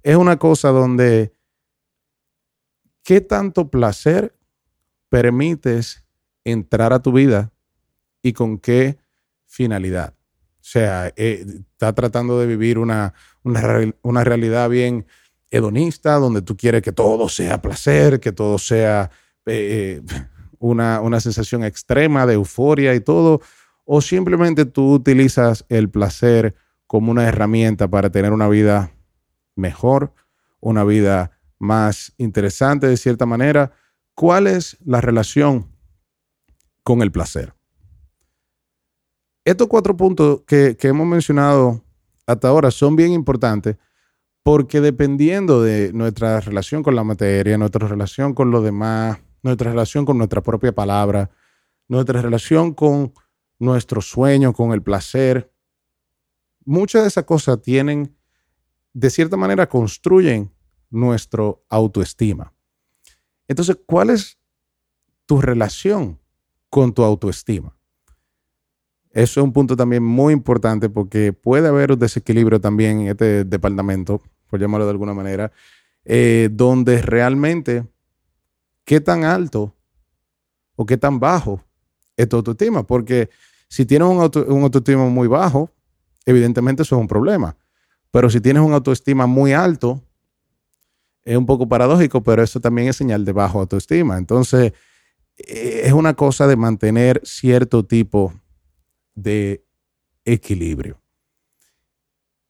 es 0.03 0.15
una 0.15 0.37
cosa 0.37 0.69
donde 0.69 1.33
¿qué 3.03 3.21
tanto 3.21 3.69
placer 3.71 4.35
permites 5.09 6.05
entrar 6.43 6.93
a 6.93 7.01
tu 7.01 7.11
vida 7.11 7.51
y 8.21 8.33
con 8.33 8.57
qué 8.57 8.97
finalidad. 9.45 10.15
O 10.61 10.63
sea, 10.63 11.11
eh, 11.15 11.45
está 11.71 11.93
tratando 11.93 12.39
de 12.39 12.47
vivir 12.47 12.77
una, 12.77 13.13
una, 13.43 14.23
realidad 14.23 14.69
bien 14.69 15.05
hedonista, 15.49 16.15
donde 16.15 16.41
tú 16.41 16.55
quieres 16.55 16.81
que 16.81 16.91
todo 16.91 17.27
sea 17.29 17.61
placer, 17.61 18.19
que 18.19 18.31
todo 18.31 18.57
sea 18.57 19.09
eh, 19.45 20.01
eh, 20.07 20.23
una, 20.59 21.01
una 21.01 21.19
sensación 21.19 21.63
extrema 21.63 22.25
de 22.25 22.35
euforia 22.35 22.93
y 22.93 22.99
todo, 22.99 23.41
o 23.85 24.01
simplemente 24.01 24.65
tú 24.65 24.93
utilizas 24.93 25.65
el 25.69 25.89
placer 25.89 26.55
como 26.87 27.11
una 27.11 27.27
herramienta 27.27 27.87
para 27.87 28.11
tener 28.11 28.31
una 28.31 28.47
vida 28.47 28.91
mejor, 29.55 30.13
una 30.59 30.83
vida 30.83 31.31
más 31.57 32.13
interesante 32.17 32.87
de 32.87 32.97
cierta 32.97 33.25
manera. 33.25 33.71
¿Cuál 34.13 34.47
es 34.47 34.77
la 34.85 35.01
relación 35.01 35.71
con 36.83 37.01
el 37.01 37.11
placer. 37.11 37.53
Estos 39.43 39.67
cuatro 39.67 39.97
puntos 39.97 40.41
que, 40.45 40.77
hemos 40.81 41.07
mencionado 41.07 41.83
hasta 42.27 42.47
ahora 42.47 42.71
son 42.71 42.95
bien 42.95 43.11
importantes 43.11 43.77
porque 44.43 44.81
dependiendo 44.81 45.61
de 45.61 45.93
nuestra 45.93 46.39
relación 46.39 46.83
con 46.83 46.95
la 46.95 47.03
materia, 47.03 47.57
nuestra 47.57 47.87
relación 47.87 48.33
con 48.33 48.51
lo 48.51 48.61
demás, 48.61 49.19
nuestra 49.43 49.71
relación 49.71 50.05
con 50.05 50.17
nuestra 50.17 50.41
propia 50.41 50.71
palabra, 50.71 51.29
nuestra 51.87 52.21
relación 52.21 52.73
con 52.73 53.13
nuestro 53.59 54.01
sueño, 54.01 54.53
con 54.53 54.71
el 54.71 54.81
placer, 54.81 55.51
muchas 56.65 57.03
de 57.03 57.07
esas 57.09 57.25
cosas 57.25 57.61
tienen, 57.61 58.15
de 58.93 59.09
cierta 59.09 59.37
manera, 59.37 59.69
construyen 59.69 60.51
nuestro 60.89 61.63
autoestima. 61.69 62.53
Entonces, 63.47 63.77
¿cuál 63.85 64.09
es 64.09 64.39
tu 65.31 65.39
relación 65.39 66.19
con 66.69 66.93
tu 66.93 67.03
autoestima. 67.03 67.73
Eso 69.13 69.41
es 69.41 69.43
un 69.43 69.51
punto 69.51 69.75
también 69.75 70.03
muy 70.03 70.33
importante 70.33 70.89
porque 70.89 71.33
puede 71.33 71.67
haber 71.67 71.91
un 71.91 71.99
desequilibrio 71.99 72.61
también 72.61 73.01
en 73.01 73.07
este 73.09 73.43
departamento, 73.43 74.21
por 74.49 74.59
llamarlo 74.59 74.85
de 74.85 74.91
alguna 74.91 75.13
manera, 75.13 75.51
eh, 76.05 76.49
donde 76.51 77.01
realmente 77.01 77.85
qué 78.85 79.01
tan 79.01 79.25
alto 79.25 79.75
o 80.75 80.85
qué 80.85 80.97
tan 80.97 81.19
bajo 81.19 81.61
es 82.15 82.29
tu 82.29 82.37
autoestima. 82.37 82.83
Porque 82.87 83.29
si 83.67 83.85
tienes 83.85 84.07
un, 84.07 84.17
un 84.17 84.63
autoestima 84.63 85.05
muy 85.07 85.27
bajo, 85.27 85.69
evidentemente 86.25 86.83
eso 86.83 86.95
es 86.95 87.01
un 87.01 87.07
problema. 87.07 87.57
Pero 88.11 88.29
si 88.29 88.39
tienes 88.39 88.63
un 88.63 88.73
autoestima 88.73 89.27
muy 89.27 89.51
alto, 89.51 90.01
es 91.23 91.37
un 91.37 91.45
poco 91.45 91.67
paradójico, 91.67 92.23
pero 92.23 92.41
eso 92.41 92.59
también 92.59 92.87
es 92.87 92.95
señal 92.95 93.25
de 93.25 93.31
bajo 93.33 93.59
autoestima. 93.59 94.17
Entonces, 94.17 94.73
eh, 95.37 95.81
es 95.83 95.93
una 95.93 96.13
cosa 96.13 96.47
de 96.47 96.55
mantener 96.55 97.21
cierto 97.23 97.85
tipo 97.85 98.33
de 99.15 99.65
equilibrio 100.25 101.01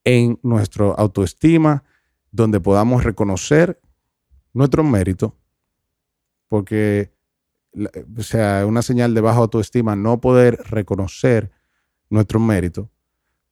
en 0.03 0.39
nuestra 0.41 0.85
autoestima, 0.85 1.83
donde 2.31 2.59
podamos 2.59 3.03
reconocer 3.03 3.79
nuestro 4.53 4.83
mérito, 4.83 5.37
porque, 6.47 7.13
o 8.17 8.23
sea, 8.23 8.65
una 8.65 8.81
señal 8.81 9.13
de 9.13 9.21
baja 9.21 9.39
autoestima 9.39 9.95
no 9.95 10.19
poder 10.19 10.57
reconocer 10.69 11.51
nuestro 12.09 12.39
mérito, 12.39 12.89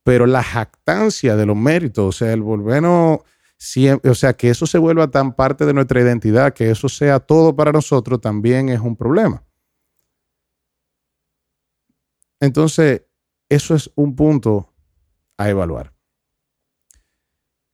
pero 0.04 0.26
la 0.26 0.44
jactancia 0.44 1.36
de 1.36 1.46
los 1.46 1.56
méritos, 1.56 2.06
o 2.06 2.12
sea, 2.12 2.34
el 2.34 2.42
volvernos 2.42 3.20
o 4.06 4.16
sea, 4.16 4.34
que 4.34 4.50
eso 4.50 4.66
se 4.66 4.78
vuelva 4.78 5.12
tan 5.12 5.34
parte 5.34 5.66
de 5.66 5.74
nuestra 5.74 6.00
identidad, 6.00 6.54
que 6.54 6.72
eso 6.72 6.88
sea 6.88 7.20
todo 7.20 7.56
para 7.56 7.74
nosotros, 7.74 8.22
también 8.22 8.70
es 8.70 8.80
un 8.80 8.96
problema. 8.96 9.44
Entonces, 12.40 13.04
eso 13.50 13.76
es 13.76 13.92
un 13.96 14.16
punto 14.16 14.74
a 15.38 15.50
evaluar. 15.50 15.94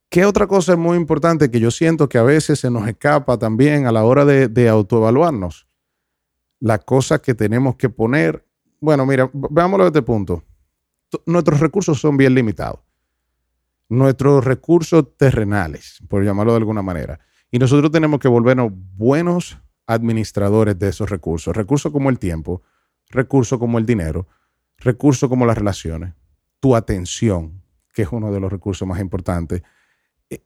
¿Qué 0.09 0.25
otra 0.25 0.47
cosa 0.47 0.73
es 0.73 0.77
muy 0.77 0.97
importante 0.97 1.51
que 1.51 1.59
yo 1.59 1.71
siento 1.71 2.07
que 2.07 2.17
a 2.17 2.23
veces 2.23 2.59
se 2.59 2.71
nos 2.71 2.87
escapa 2.87 3.37
también 3.37 3.85
a 3.85 3.91
la 3.91 4.03
hora 4.05 4.23
de, 4.23 4.69
autoevaluarnos? 4.69 5.67
La 6.59 6.79
cosa 6.79 7.19
que 7.19 7.33
tenemos 7.33 7.75
que 7.75 7.89
poner. 7.89 8.47
Bueno, 8.79 9.05
mira, 9.05 9.29
veámoslo 9.33 9.83
de 9.83 9.89
este 9.89 10.01
punto. 10.01 10.43
Nuestros 11.25 11.59
recursos 11.59 11.99
son 11.99 12.17
bien 12.17 12.33
limitados 12.33 12.79
nuestros 13.89 14.43
recursos 14.43 15.15
terrenales, 15.17 15.99
por 16.07 16.23
llamarlo 16.23 16.53
de 16.53 16.57
alguna 16.57 16.81
manera. 16.81 17.19
Y 17.51 17.59
nosotros 17.59 17.91
tenemos 17.91 18.19
que 18.19 18.27
volvernos 18.27 18.71
buenos 18.73 19.57
administradores 19.87 20.77
de 20.79 20.89
esos 20.89 21.09
recursos. 21.09 21.55
Recursos 21.55 21.91
como 21.91 22.09
el 22.09 22.19
tiempo, 22.19 22.63
recursos 23.09 23.59
como 23.59 23.77
el 23.77 23.85
dinero, 23.85 24.27
recursos 24.77 25.29
como 25.29 25.45
las 25.45 25.57
relaciones, 25.57 26.13
tu 26.59 26.75
atención, 26.75 27.63
que 27.93 28.03
es 28.03 28.09
uno 28.11 28.31
de 28.31 28.39
los 28.39 28.51
recursos 28.51 28.87
más 28.87 28.99
importantes. 28.99 29.63
Eh, 30.29 30.43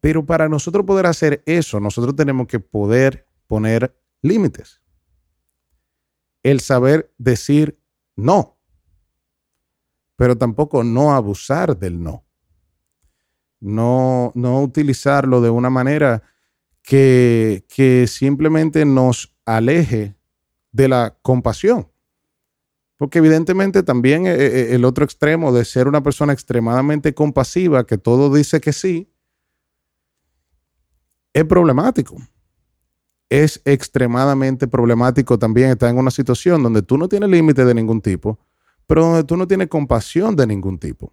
pero 0.00 0.24
para 0.24 0.48
nosotros 0.48 0.84
poder 0.84 1.06
hacer 1.06 1.42
eso, 1.46 1.80
nosotros 1.80 2.16
tenemos 2.16 2.46
que 2.46 2.60
poder 2.60 3.26
poner 3.46 3.98
límites. 4.22 4.80
El 6.42 6.60
saber 6.60 7.12
decir 7.18 7.78
no, 8.14 8.58
pero 10.16 10.36
tampoco 10.36 10.82
no 10.84 11.14
abusar 11.14 11.76
del 11.76 12.02
no 12.02 12.26
no, 13.60 14.32
no 14.34 14.62
utilizarlo 14.62 15.40
de 15.40 15.50
una 15.50 15.70
manera 15.70 16.22
que, 16.82 17.64
que 17.68 18.06
simplemente 18.06 18.84
nos 18.84 19.34
aleje 19.44 20.14
de 20.72 20.88
la 20.88 21.16
compasión. 21.22 21.88
Porque 22.96 23.18
evidentemente 23.18 23.82
también 23.82 24.26
eh, 24.26 24.34
eh, 24.34 24.74
el 24.74 24.84
otro 24.84 25.04
extremo 25.04 25.52
de 25.52 25.64
ser 25.64 25.86
una 25.86 26.02
persona 26.02 26.32
extremadamente 26.32 27.14
compasiva, 27.14 27.86
que 27.86 27.98
todo 27.98 28.34
dice 28.34 28.60
que 28.60 28.72
sí, 28.72 29.10
es 31.34 31.44
problemático. 31.44 32.16
Es 33.28 33.60
extremadamente 33.64 34.68
problemático 34.68 35.38
también 35.38 35.70
estar 35.70 35.90
en 35.90 35.98
una 35.98 36.10
situación 36.10 36.62
donde 36.62 36.80
tú 36.80 36.96
no 36.96 37.08
tienes 37.08 37.28
límite 37.28 37.64
de 37.64 37.74
ningún 37.74 38.00
tipo, 38.00 38.38
pero 38.86 39.04
donde 39.04 39.24
tú 39.24 39.36
no 39.36 39.46
tienes 39.46 39.68
compasión 39.68 40.34
de 40.34 40.46
ningún 40.46 40.78
tipo. 40.78 41.12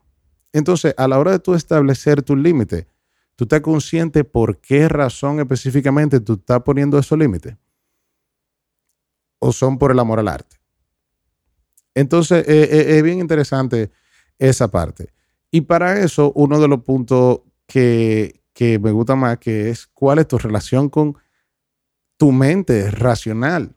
Entonces, 0.53 0.93
a 0.95 1.07
la 1.07 1.19
hora 1.19 1.31
de 1.31 1.39
tú 1.39 1.55
establecer 1.55 2.21
tu 2.21 2.35
límite, 2.35 2.87
tú 3.35 3.45
estás 3.45 3.61
consciente 3.61 4.23
por 4.23 4.59
qué 4.59 4.87
razón 4.87 5.39
específicamente 5.39 6.19
tú 6.19 6.33
estás 6.33 6.61
poniendo 6.61 6.97
esos 6.97 7.17
límites. 7.17 7.57
o 9.39 9.51
son 9.51 9.77
por 9.77 9.91
el 9.91 9.99
amor 9.99 10.19
al 10.19 10.29
arte. 10.29 10.62
Entonces, 11.95 12.47
eh, 12.47 12.69
eh, 12.71 12.97
es 12.97 13.03
bien 13.03 13.19
interesante 13.19 13.91
esa 14.39 14.69
parte. 14.69 15.11
Y 15.51 15.61
para 15.61 15.99
eso, 15.99 16.31
uno 16.35 16.59
de 16.59 16.67
los 16.67 16.81
puntos 16.81 17.41
que, 17.67 18.41
que 18.53 18.79
me 18.79 18.91
gusta 18.91 19.15
más, 19.15 19.37
que 19.37 19.69
es 19.69 19.87
cuál 19.87 20.19
es 20.19 20.27
tu 20.27 20.37
relación 20.37 20.89
con 20.89 21.17
tu 22.17 22.31
mente 22.31 22.89
racional. 22.89 23.75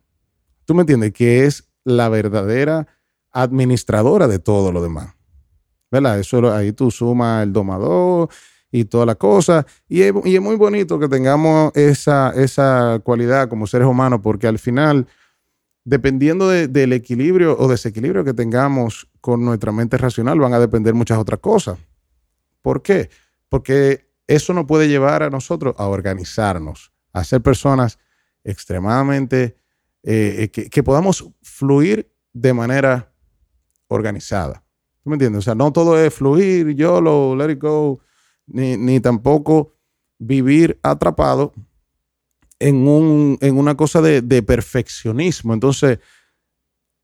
¿Tú 0.65 0.75
me 0.75 0.83
entiendes? 0.83 1.13
Que 1.13 1.45
es 1.45 1.69
la 1.85 2.09
verdadera 2.09 2.87
administradora 3.33 4.29
de 4.29 4.39
todo 4.39 4.73
lo 4.73 4.83
demás. 4.83 5.15
¿Verdad? 5.91 6.19
Eso 6.19 6.53
ahí 6.53 6.73
tú 6.73 6.91
sumas 6.91 7.45
el 7.45 7.53
domador 7.53 8.29
y 8.73 8.85
toda 8.85 9.07
la 9.07 9.15
cosa. 9.15 9.67
Y 9.89 10.03
es, 10.03 10.13
muy 10.13 10.57
bonito 10.57 10.99
que 10.99 11.09
tengamos 11.09 11.73
esa, 11.75 12.33
esa 12.35 13.01
cualidad 13.05 13.49
como 13.49 13.67
seres 13.67 13.87
humanos, 13.87 14.21
porque 14.23 14.47
al 14.47 14.59
final, 14.59 15.07
dependiendo 15.87 16.49
del 16.49 16.93
equilibrio 16.93 17.57
o 17.57 17.69
desequilibrio 17.69 18.25
que 18.25 18.35
tengamos 18.35 19.09
con 19.21 19.45
nuestra 19.45 19.71
mente 19.71 19.97
racional, 19.97 20.41
van 20.41 20.53
a 20.53 20.59
depender 20.59 20.95
muchas 20.95 21.17
otras 21.17 21.39
cosas. 21.39 21.79
¿Por 22.61 22.83
qué? 22.83 23.09
Porque 23.49 24.11
eso 24.27 24.53
nos 24.53 24.67
puede 24.67 24.89
llevar 24.89 25.23
a 25.23 25.31
nosotros 25.31 25.77
a 25.79 25.87
organizarnos, 25.87 26.93
a 27.13 27.23
ser 27.23 27.41
personas 27.41 28.01
extremadamente, 28.43 29.57
eh, 30.03 30.51
que, 30.53 30.69
que 30.69 30.83
podamos 30.83 31.25
fluir 31.41 32.13
de 32.33 32.53
manera 32.53 33.13
organizada. 33.87 34.65
¿Tú 35.05 35.11
me 35.11 35.15
entiendes? 35.15 35.39
O 35.39 35.43
sea, 35.43 35.55
no 35.55 35.73
todo 35.73 35.97
es 35.97 36.13
fluir, 36.13 36.75
yo 36.75 37.01
lo 37.01 37.37
let 37.37 37.53
it 37.53 37.63
go, 37.63 38.01
ni, 38.49 38.99
tampoco 38.99 39.77
vivir 40.19 40.81
atrapado 40.83 41.53
en, 42.59 42.89
un, 42.89 43.39
en 43.41 43.59
una 43.59 43.77
cosa 43.77 44.01
de, 44.01 44.43
perfeccionismo. 44.43 45.55
Entonces, 45.55 45.99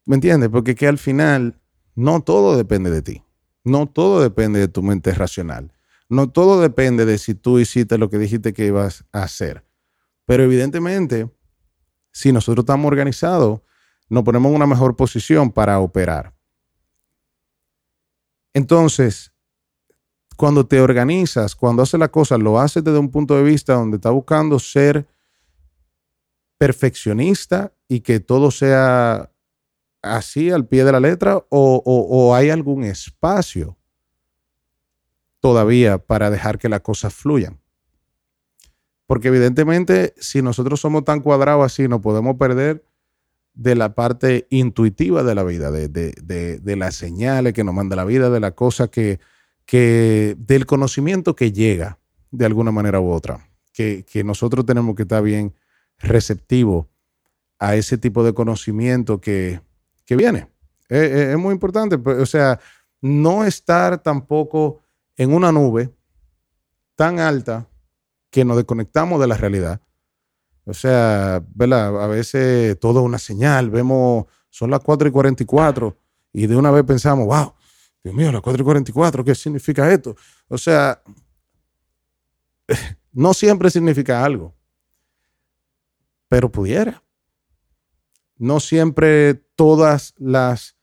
¿me 0.05 0.17
entiendes? 0.17 0.49
Porque 0.51 0.75
que 0.75 0.87
al 0.87 0.99
final 0.99 1.61
no 1.95 2.23
todo 2.23 2.57
depende 2.57 2.91
de 2.91 3.03
ti. 3.03 3.23
No 3.65 3.87
todo 3.87 4.23
depende 4.23 4.59
de 4.59 4.69
tu 4.69 4.83
mente 4.83 5.13
racional. 5.13 5.73
No 6.09 6.31
todo 6.31 6.61
depende 6.61 7.05
de 7.05 7.19
si 7.19 7.35
tú 7.35 7.59
hiciste 7.59 7.99
lo 7.99 8.11
que 8.11 8.19
dijiste 8.19 8.53
que 8.53 8.67
ibas 8.67 9.05
a 9.13 9.23
hacer. 9.23 9.65
Pero 10.27 10.43
evidentemente, 10.43 11.31
si 12.13 12.33
nosotros 12.33 12.65
estamos 12.65 12.87
organizados, 12.87 13.61
nos 14.09 14.25
ponemos 14.25 14.51
en 14.51 14.57
una 14.57 14.67
mejor 14.67 14.97
posición 14.97 15.51
para 15.51 15.79
operar. 15.79 16.35
Entonces, 18.53 19.33
cuando 20.37 20.67
te 20.67 20.81
organizas, 20.81 21.55
cuando 21.55 21.83
haces 21.83 21.99
la 21.99 22.09
cosa, 22.09 22.37
lo 22.37 22.59
haces 22.59 22.85
desde 22.85 22.99
un 22.99 23.11
punto 23.11 23.37
de 23.37 23.43
vista 23.43 23.75
donde 23.75 23.97
estás 23.97 24.13
buscando 24.13 24.59
ser 24.59 25.07
perfeccionista 26.63 27.73
y 27.89 28.03
que 28.03 28.21
todo 28.21 28.53
sea 28.53 29.33
así 30.01 30.53
al 30.53 30.69
pie 30.69 30.85
de 30.85 30.93
la 30.93 31.01
letra 31.01 31.39
o, 31.49 31.83
o 31.85 32.35
hay 32.37 32.51
algún 32.51 32.85
espacio 32.85 33.77
todavía 35.41 35.99
para 35.99 36.31
dejar 36.31 36.61
que 36.61 36.69
las 36.69 36.83
cosas 36.83 37.13
fluyan. 37.13 37.59
Porque 39.07 39.27
evidentemente 39.27 40.15
si 40.19 40.41
nosotros 40.41 40.81
somos 40.81 41.05
tan 41.05 41.19
cuadrados 41.19 41.67
así, 41.67 41.89
nos 41.89 42.01
podemos 42.01 42.37
perder 42.37 42.85
de 43.55 43.75
la 43.75 43.97
parte 43.97 44.47
intuitiva 44.49 45.25
de 45.25 45.35
la 45.35 45.43
vida, 45.43 45.73
de, 45.73 46.77
las 46.77 46.95
señales 46.95 47.55
que 47.55 47.65
nos 47.65 47.75
manda 47.75 47.97
la 47.97 48.05
vida, 48.05 48.31
de 48.31 48.39
la 48.39 48.53
cosa 48.53 48.87
que, 48.87 49.19
que, 49.65 50.37
del 50.39 50.67
conocimiento 50.67 51.35
que 51.35 51.51
llega 51.51 51.99
de 52.31 52.47
alguna 52.47 52.71
manera 52.71 53.01
u 53.01 53.11
otra, 53.11 53.49
que, 53.73 54.05
nosotros 54.25 54.65
tenemos 54.65 54.95
que 54.95 55.03
estar 55.03 55.25
bien 55.25 55.55
receptivos 56.03 56.87
a 57.59 57.77
ese 57.77 57.97
tipo 57.97 58.25
de 58.25 58.35
conocimiento 58.35 59.21
que, 59.21 59.61
viene. 60.09 60.47
Es, 60.91 61.39
muy 61.39 61.55
importante, 61.55 61.97
o 61.97 62.27
sea, 62.27 62.61
no 63.01 63.45
estar 63.45 64.03
tampoco 64.03 64.81
en 65.17 65.33
una 65.33 65.51
nube 65.51 65.91
tan 66.97 67.19
alta 67.19 67.67
que 68.29 68.45
nos 68.45 68.59
desconectamos 68.59 69.19
de 69.19 69.27
la 69.27 69.39
realidad 69.39 69.81
o 70.65 70.75
sea, 70.75 71.45
¿verdad? 71.55 72.03
A 72.03 72.07
veces 72.07 72.79
todo 72.79 73.01
es 73.01 73.07
una 73.07 73.19
señal. 73.19 73.71
Vemos, 73.71 74.27
son 74.49 74.71
las 74.71 74.81
4 74.81 75.09
y 75.09 75.11
44 75.11 75.97
y 76.33 76.47
de 76.47 76.57
una 76.57 76.71
vez 76.71 76.85
pensamos, 76.85 77.27
wow, 77.27 77.55
Dios 78.03 78.15
mío, 78.15 78.33
las 78.33 78.41
4 78.41 78.63
y 78.63 78.65
44, 78.65 79.25
¿qué 79.25 79.35
significa 79.35 79.93
esto? 79.93 80.17
O 80.49 80.57
sea, 80.57 81.03
no 83.13 83.35
siempre 83.35 83.71
significa 83.71 84.25
algo, 84.25 84.55
pero 86.33 86.51
pudiera. 86.51 87.05
No 88.39 88.59
siempre 88.59 89.35
todas 89.55 90.15
las, 90.17 90.79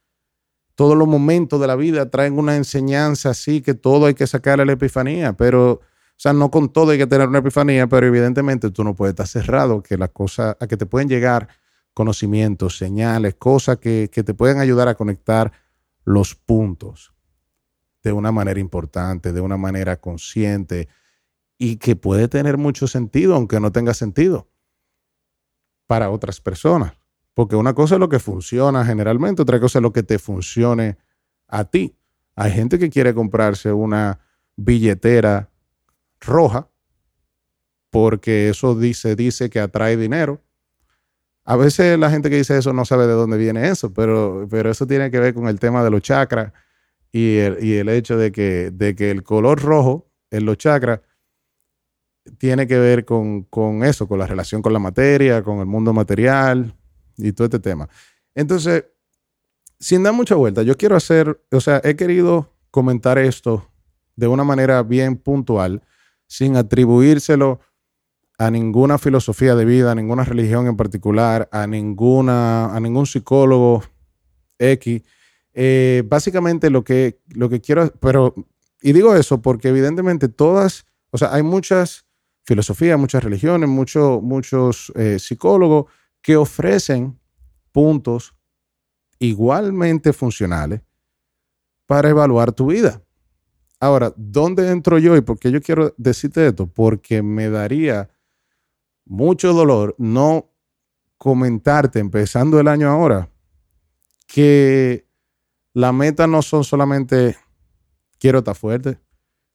todos 0.75 0.95
los 0.95 1.07
momentos 1.07 1.59
de 1.59 1.65
la 1.65 1.75
vida 1.75 2.12
traen 2.12 2.38
una 2.38 2.55
enseñanza 2.55 3.31
así 3.31 3.63
que 3.63 3.73
todo 3.73 4.05
hay 4.05 4.13
que 4.13 4.27
sacarle 4.27 4.63
la 4.63 4.73
epifanía, 4.73 5.33
pero 5.33 5.71
o 5.71 5.81
sea, 6.17 6.33
no 6.33 6.51
con 6.51 6.71
todo 6.71 6.91
hay 6.91 6.99
que 6.99 7.07
tener 7.07 7.27
una 7.27 7.39
epifanía, 7.39 7.88
pero 7.88 8.05
evidentemente 8.05 8.69
tú 8.69 8.83
no 8.83 8.95
puedes 8.95 9.13
estar 9.13 9.25
cerrado 9.25 9.81
que 9.81 9.97
las 9.97 10.12
cosas, 10.12 10.55
a 10.59 10.67
que 10.67 10.77
te 10.77 10.85
pueden 10.85 11.09
llegar 11.09 11.47
conocimientos, 11.95 12.77
señales, 12.77 13.33
cosas 13.33 13.77
que, 13.77 14.12
que 14.13 14.23
te 14.23 14.35
pueden 14.35 14.59
ayudar 14.59 14.88
a 14.88 14.93
conectar 14.93 15.51
los 16.05 16.35
puntos 16.35 17.12
de 18.03 18.12
una 18.12 18.31
manera 18.31 18.59
importante, 18.59 19.33
de 19.33 19.41
una 19.41 19.57
manera 19.57 19.99
consciente 19.99 20.89
y 21.57 21.77
que 21.77 21.95
puede 21.95 22.27
tener 22.27 22.59
mucho 22.59 22.85
sentido, 22.85 23.33
aunque 23.33 23.59
no 23.59 23.71
tenga 23.71 23.95
sentido 23.95 24.47
para 25.89 26.12
otras 26.12 26.39
personas. 26.39 26.93
Porque 27.34 27.56
una 27.56 27.73
cosa 27.73 27.95
es 27.95 27.99
lo 27.99 28.10
que 28.10 28.19
funciona 28.19 28.86
generalmente, 28.86 29.41
otra 29.41 29.60
cosa 29.60 29.80
es 29.80 29.82
lo 29.82 29.91
que 29.91 30.04
te 30.04 30.19
funcione 30.19 30.99
a 31.47 31.63
ti. 31.63 31.95
Hay 32.36 32.52
gente 32.52 32.78
que 32.78 32.91
quiere 32.91 33.15
comprarse 33.15 33.73
una 33.73 34.19
billetera 34.56 35.49
roja, 36.21 36.69
porque 37.89 38.49
eso 38.49 38.75
dice, 38.75 39.15
dice 39.15 39.49
que 39.49 39.60
atrae 39.60 39.97
dinero. 39.97 40.43
A 41.43 41.56
veces 41.56 41.97
la 41.97 42.12
gente 42.12 42.30
que 42.30 42.38
dice 42.38 42.56
eso 42.56 42.71
no 42.71 42.86
sabe 42.86 43.08
de 43.08 43.13
dónde 43.13 43.38
viene 43.38 43.67
eso, 43.67 43.91
pero, 43.91 44.47
pero 44.47 44.69
eso 44.69 44.86
tiene 44.86 45.10
que 45.10 45.19
ver 45.19 45.34
con 45.34 45.47
el 45.47 45.60
tema 45.60 45.84
de 45.84 45.89
los 45.89 46.04
chakras 46.04 46.54
y 47.12 47.38
el, 47.38 47.89
hecho 47.89 48.15
de 48.15 48.32
que, 48.32 48.69
de 48.69 48.95
que 48.95 49.10
el 49.10 49.23
color 49.23 49.60
rojo 49.60 50.08
en 50.30 50.45
los 50.45 50.58
chakras 50.60 50.99
tiene 52.38 52.67
que 52.67 52.77
ver 52.77 53.05
con, 53.05 53.43
con, 53.43 53.84
eso, 53.84 54.08
con 54.08 54.19
la 54.19 54.27
relación 54.27 54.62
con 54.62 54.73
la 54.73 54.79
materia, 54.79 55.43
con 55.43 55.60
el 55.60 55.65
mundo 55.65 55.93
material 55.93 56.75
y 57.17 57.32
todo 57.32 57.45
este 57.45 57.60
tema. 57.60 57.89
Entonces, 58.36 58.86
sin 59.79 60.03
dar 60.03 60.13
mucha 60.13 60.36
vuelta, 60.36 60.63
yo 60.63 60.77
quiero 60.77 60.95
hacer, 60.95 61.41
o 61.51 61.62
sea, 61.62 61.82
he 61.84 61.95
querido 61.95 62.53
comentar 62.71 63.17
esto 63.17 63.69
de 64.15 64.27
una 64.27 64.43
manera 64.43 64.84
bien 64.84 65.17
puntual 65.17 65.82
sin 66.27 66.58
atribuírselo 66.58 67.60
a 68.38 68.51
ninguna 68.51 68.97
filosofía 68.97 69.55
de 69.55 69.65
vida, 69.65 69.91
a 69.91 69.95
ninguna 69.95 70.23
religión 70.23 70.67
en 70.67 70.77
particular, 70.77 71.49
a, 71.51 71.67
ninguna, 71.67 72.73
a 72.73 72.79
ningún 72.79 73.05
psicólogo 73.05 73.84
X. 74.58 75.01
Eh, 75.53 76.03
básicamente 76.05 76.69
lo 76.69 76.84
que, 76.84 77.19
lo 77.29 77.49
que 77.49 77.60
quiero, 77.60 77.91
pero, 77.99 78.34
y 78.82 78.93
digo 78.93 79.15
eso 79.15 79.41
porque 79.41 79.69
evidentemente 79.69 80.29
todas, 80.29 80.86
o 81.12 81.17
sea, 81.17 81.34
hay 81.34 81.43
muchas 81.43 82.05
filosofías, 82.49 82.97
muchas 82.97 83.23
religiones, 83.23 83.69
muchos 83.69 84.91
eh, 84.95 85.19
psicólogos 85.19 85.85
que 86.19 86.35
ofrecen 86.35 87.19
puntos 87.71 88.35
igualmente 89.19 90.13
funcionales 90.13 90.81
para 91.85 92.09
evaluar 92.09 92.51
tu 92.51 92.71
vida. 92.71 93.03
Ahora, 93.79 94.12
¿dónde 94.17 94.67
entro 94.71 94.97
yo 94.97 95.15
y 95.15 95.21
por 95.21 95.38
qué 95.38 95.51
yo 95.51 95.62
quiero 95.62 95.93
decirte 95.97 96.47
esto? 96.47 96.65
Porque 96.65 97.21
me 97.21 97.51
daría 97.51 98.09
mucho 99.05 99.53
dolor 99.53 99.93
no 99.99 100.51
comentarte, 101.19 101.99
empezando 101.99 102.59
el 102.59 102.67
año 102.67 102.89
ahora, 102.89 103.29
que 104.25 105.05
la 105.73 105.91
meta 105.91 106.25
no 106.25 106.41
son 106.41 106.63
solamente 106.63 107.38
quiero 108.17 108.39
estar 108.39 108.55
fuerte, 108.55 108.97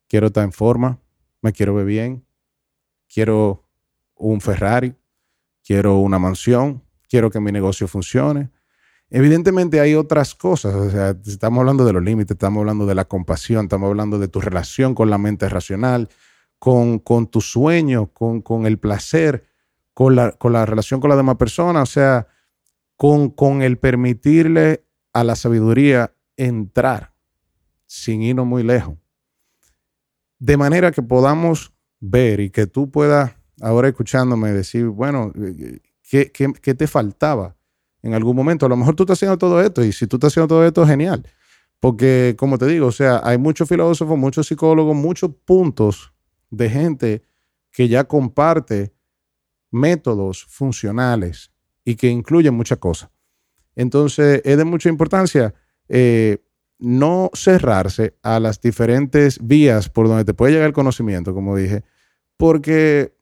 quiero 0.07 0.29
estar 0.29 0.45
en 0.45 0.53
forma, 0.53 1.01
me 1.43 1.53
quiero 1.53 1.75
ver 1.75 1.87
bien, 1.87 2.25
quiero 3.15 3.69
un 4.17 4.41
Ferrari, 4.41 4.95
quiero 5.65 5.99
una 5.99 6.19
mansión, 6.19 6.83
quiero 7.09 7.31
que 7.31 7.41
mi 7.41 7.53
negocio 7.53 7.87
funcione, 7.87 8.51
Evidentemente 9.11 9.81
hay 9.81 9.95
otras 9.95 10.35
cosas, 10.35 10.75
o 10.75 10.91
sea, 10.91 11.17
estamos 11.25 11.61
hablando 11.61 11.85
de 11.85 11.93
los 11.93 12.03
límites, 12.03 12.33
estamos 12.35 12.61
hablando 12.61 12.87
de 12.87 12.95
la 12.95 13.05
compasión, 13.05 13.67
estamos 13.67 13.89
hablando 13.89 14.19
de 14.19 14.29
tu 14.29 14.41
relación 14.41 14.95
con 14.95 15.11
la 15.11 15.19
mente 15.19 15.49
racional, 15.49 16.09
con, 16.59 16.99
con 16.99 17.29
tu 17.29 17.41
sueño, 17.41 18.07
con, 18.07 18.41
con 18.41 18.67
el 18.67 18.79
placer, 18.79 19.47
con 19.93 20.17
la, 20.17 20.33
con 20.33 20.53
la, 20.53 20.67
relación 20.67 21.01
con 21.01 21.11
la 21.11 21.17
demás 21.17 21.37
persona, 21.37 21.83
o 21.83 21.87
sea, 21.87 22.27
con, 22.97 23.31
con 23.31 23.63
el 23.63 23.79
permitirle 23.79 24.85
a 25.13 25.23
la 25.23 25.37
sabiduría 25.37 26.15
entrar 26.37 27.15
sin 27.87 28.23
irnos 28.23 28.47
muy 28.47 28.63
lejos. 28.63 28.97
De 30.39 30.57
manera 30.57 30.91
que 30.91 31.03
podamos 31.03 31.74
ver 32.11 32.41
y 32.41 32.51
que 32.51 32.67
tú 32.67 32.91
puedas, 32.91 33.33
ahora 33.61 33.89
escuchándome, 33.89 34.53
decir, 34.53 34.87
bueno, 34.87 35.33
¿qué, 36.09 36.31
qué, 36.33 36.53
qué 36.61 36.75
te 36.75 36.87
faltaba? 36.87 37.57
en 38.05 38.13
algún 38.13 38.37
momento. 38.37 38.67
A 38.67 38.69
lo 38.69 38.77
mejor 38.77 38.95
tú 38.95 39.03
estás 39.03 39.19
haciendo 39.19 39.39
todo 39.39 39.61
esto 39.61 39.83
y 39.83 39.91
si 39.91 40.07
tú 40.07 40.17
estás 40.17 40.33
haciendo 40.33 40.49
todo 40.49 40.65
esto, 40.65 40.87
genial. 40.87 41.27
Porque, 41.81 42.37
como 42.39 42.59
te 42.59 42.67
digo, 42.67 42.87
o 42.87 42.93
sea, 42.93 43.21
hay 43.25 43.39
muchos 43.39 43.69
filósofos, 43.69 44.17
muchos 44.17 44.47
psicólogos, 44.47 44.95
muchos 44.95 45.31
puntos 45.45 46.13
de 46.51 46.71
gente 46.71 47.23
que 47.71 47.89
ya 47.89 48.05
comparte 48.05 48.95
métodos 49.71 50.45
funcionales 50.45 51.51
y 51.85 51.97
que 51.97 52.09
incluyen 52.09 52.55
muchas 52.55 52.79
cosas. 52.79 53.11
Entonces, 53.75 54.41
es 54.45 54.57
de 54.57 54.65
mucha 54.65 54.89
importancia 54.89 55.55
eh, 55.89 56.39
no 56.79 57.31
cerrarse 57.33 58.15
a 58.23 58.39
las 58.39 58.61
diferentes 58.61 59.39
vías 59.43 59.89
por 59.89 60.09
donde 60.09 60.25
te 60.25 60.35
puede 60.35 60.53
llegar 60.53 60.69
el 60.69 60.75
conocimiento, 60.75 61.35
como 61.35 61.57
dije, 61.57 61.83
porque, 62.37 63.15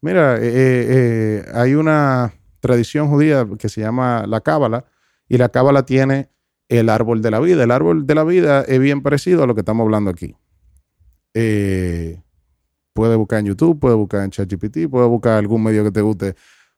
mira, 0.00 0.36
eh, 0.36 0.40
eh, 0.44 1.44
hay 1.54 1.74
una 1.74 2.32
tradición 2.60 3.08
judía 3.08 3.46
que 3.58 3.68
se 3.68 3.80
llama 3.80 4.24
la 4.26 4.40
Cábala, 4.40 4.84
y 5.28 5.38
la 5.38 5.48
Cábala 5.48 5.84
tiene 5.84 6.30
el 6.68 6.88
árbol 6.88 7.22
de 7.22 7.30
la 7.30 7.40
vida. 7.40 7.64
El 7.64 7.70
árbol 7.70 8.06
de 8.06 8.14
la 8.14 8.24
vida 8.24 8.62
es 8.62 8.78
bien 8.78 9.02
parecido 9.02 9.42
a 9.42 9.46
lo 9.46 9.54
que 9.54 9.60
estamos 9.60 9.84
hablando 9.84 10.10
aquí. 10.10 10.36
puede 11.32 13.16
buscar 13.16 13.40
en 13.40 13.46
YouTube, 13.46 13.80
puede 13.80 13.94
buscar 13.94 14.24
en 14.24 14.30
ChatGPT, 14.30 14.88
puede 14.90 15.06
buscar 15.06 15.38
algún 15.38 15.62
medio 15.62 15.82
que 15.84 15.90
te 15.90 16.02
guste 16.02 16.34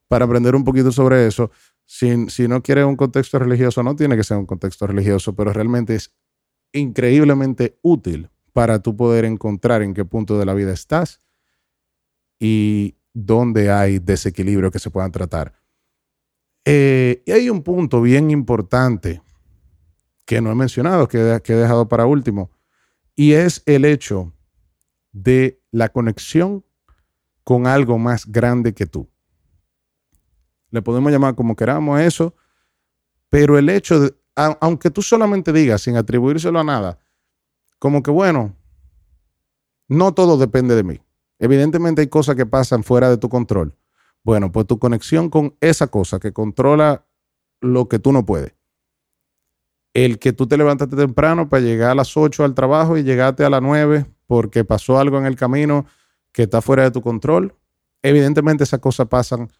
para 0.08 0.24
aprender 0.24 0.54
un 0.54 0.64
poquito 0.64 0.92
sobre 0.92 1.26
eso. 1.26 1.50
Si, 1.84 2.28
si 2.28 2.48
no 2.48 2.62
quieres 2.62 2.84
un 2.84 2.96
contexto 2.96 3.38
religioso, 3.38 3.82
no 3.82 3.94
tiene 3.96 4.16
que 4.16 4.24
ser 4.24 4.38
un 4.38 4.46
contexto 4.46 4.86
religioso, 4.86 5.34
pero 5.34 5.52
realmente 5.52 5.96
es 5.96 6.14
increíblemente 6.72 7.78
útil 7.82 8.30
para 8.52 8.80
tú 8.80 8.96
poder 8.96 9.24
encontrar 9.24 9.82
en 9.82 9.94
qué 9.94 10.04
punto 10.04 10.38
de 10.38 10.46
la 10.46 10.54
vida 10.54 10.72
estás 10.72 11.23
y 12.44 12.98
dónde 13.14 13.70
hay 13.70 14.00
desequilibrio 14.00 14.70
que 14.70 14.78
se 14.78 14.90
puedan 14.90 15.10
tratar. 15.10 15.54
Eh, 16.66 17.22
y 17.24 17.32
hay 17.32 17.48
un 17.48 17.62
punto 17.62 18.02
bien 18.02 18.30
importante 18.30 19.22
que 20.26 20.42
no 20.42 20.50
he 20.50 20.54
mencionado, 20.54 21.08
que, 21.08 21.18
he 21.18 21.54
dejado 21.54 21.88
para 21.88 22.04
último, 22.04 22.50
y 23.16 23.32
es 23.32 23.62
el 23.64 23.86
hecho 23.86 24.34
de 25.12 25.62
la 25.70 25.88
conexión 25.88 26.66
con 27.44 27.66
algo 27.66 27.98
más 27.98 28.26
grande 28.26 28.74
que 28.74 28.84
tú 28.84 29.08
le 30.70 30.82
podemos 30.82 31.12
llamar 31.12 31.36
como 31.36 31.54
queramos 31.54 32.00
eso, 32.00 32.34
pero 33.30 33.56
el 33.56 33.68
hecho 33.70 34.00
de, 34.00 34.14
aunque 34.34 34.90
tú 34.90 35.02
solamente 35.02 35.52
digas 35.52 35.82
sin 35.82 35.96
atribuírselo 35.96 36.58
a 36.58 36.64
nada, 36.64 36.98
como 37.78 38.02
que 38.02 38.10
bueno, 38.10 38.56
no 39.86 40.12
todo 40.12 40.36
depende 40.36 40.74
de 40.74 40.82
mí. 40.82 41.00
Evidentemente 41.38 42.00
hay 42.00 42.08
cosas 42.08 42.36
que 42.36 42.46
pasan 42.46 42.84
fuera 42.84 43.10
de 43.10 43.16
tu 43.16 43.28
control. 43.28 43.76
Bueno, 44.22 44.52
pues 44.52 44.66
tu 44.66 44.78
conexión 44.78 45.28
con 45.28 45.56
esa 45.60 45.88
cosa 45.88 46.18
que 46.18 46.32
controla 46.32 47.06
lo 47.60 47.88
que 47.88 47.98
tú 47.98 48.12
no 48.12 48.24
puedes. 48.24 48.54
El 49.92 50.18
que 50.18 50.32
tú 50.32 50.46
te 50.46 50.56
levantaste 50.56 50.96
temprano 50.96 51.48
para 51.48 51.62
llegar 51.62 51.90
a 51.90 51.94
las 51.94 52.16
8 52.16 52.44
al 52.44 52.54
trabajo 52.54 52.96
y 52.96 53.04
llegaste 53.04 53.44
a 53.44 53.50
las 53.50 53.62
9 53.62 54.06
porque 54.26 54.64
pasó 54.64 54.98
algo 54.98 55.18
en 55.18 55.26
el 55.26 55.36
camino 55.36 55.86
que 56.32 56.44
está 56.44 56.62
fuera 56.62 56.84
de 56.84 56.90
tu 56.90 57.02
control. 57.02 57.54
Evidentemente 58.02 58.64
esas 58.64 58.80
cosas 58.80 59.06
pasan 59.08 59.50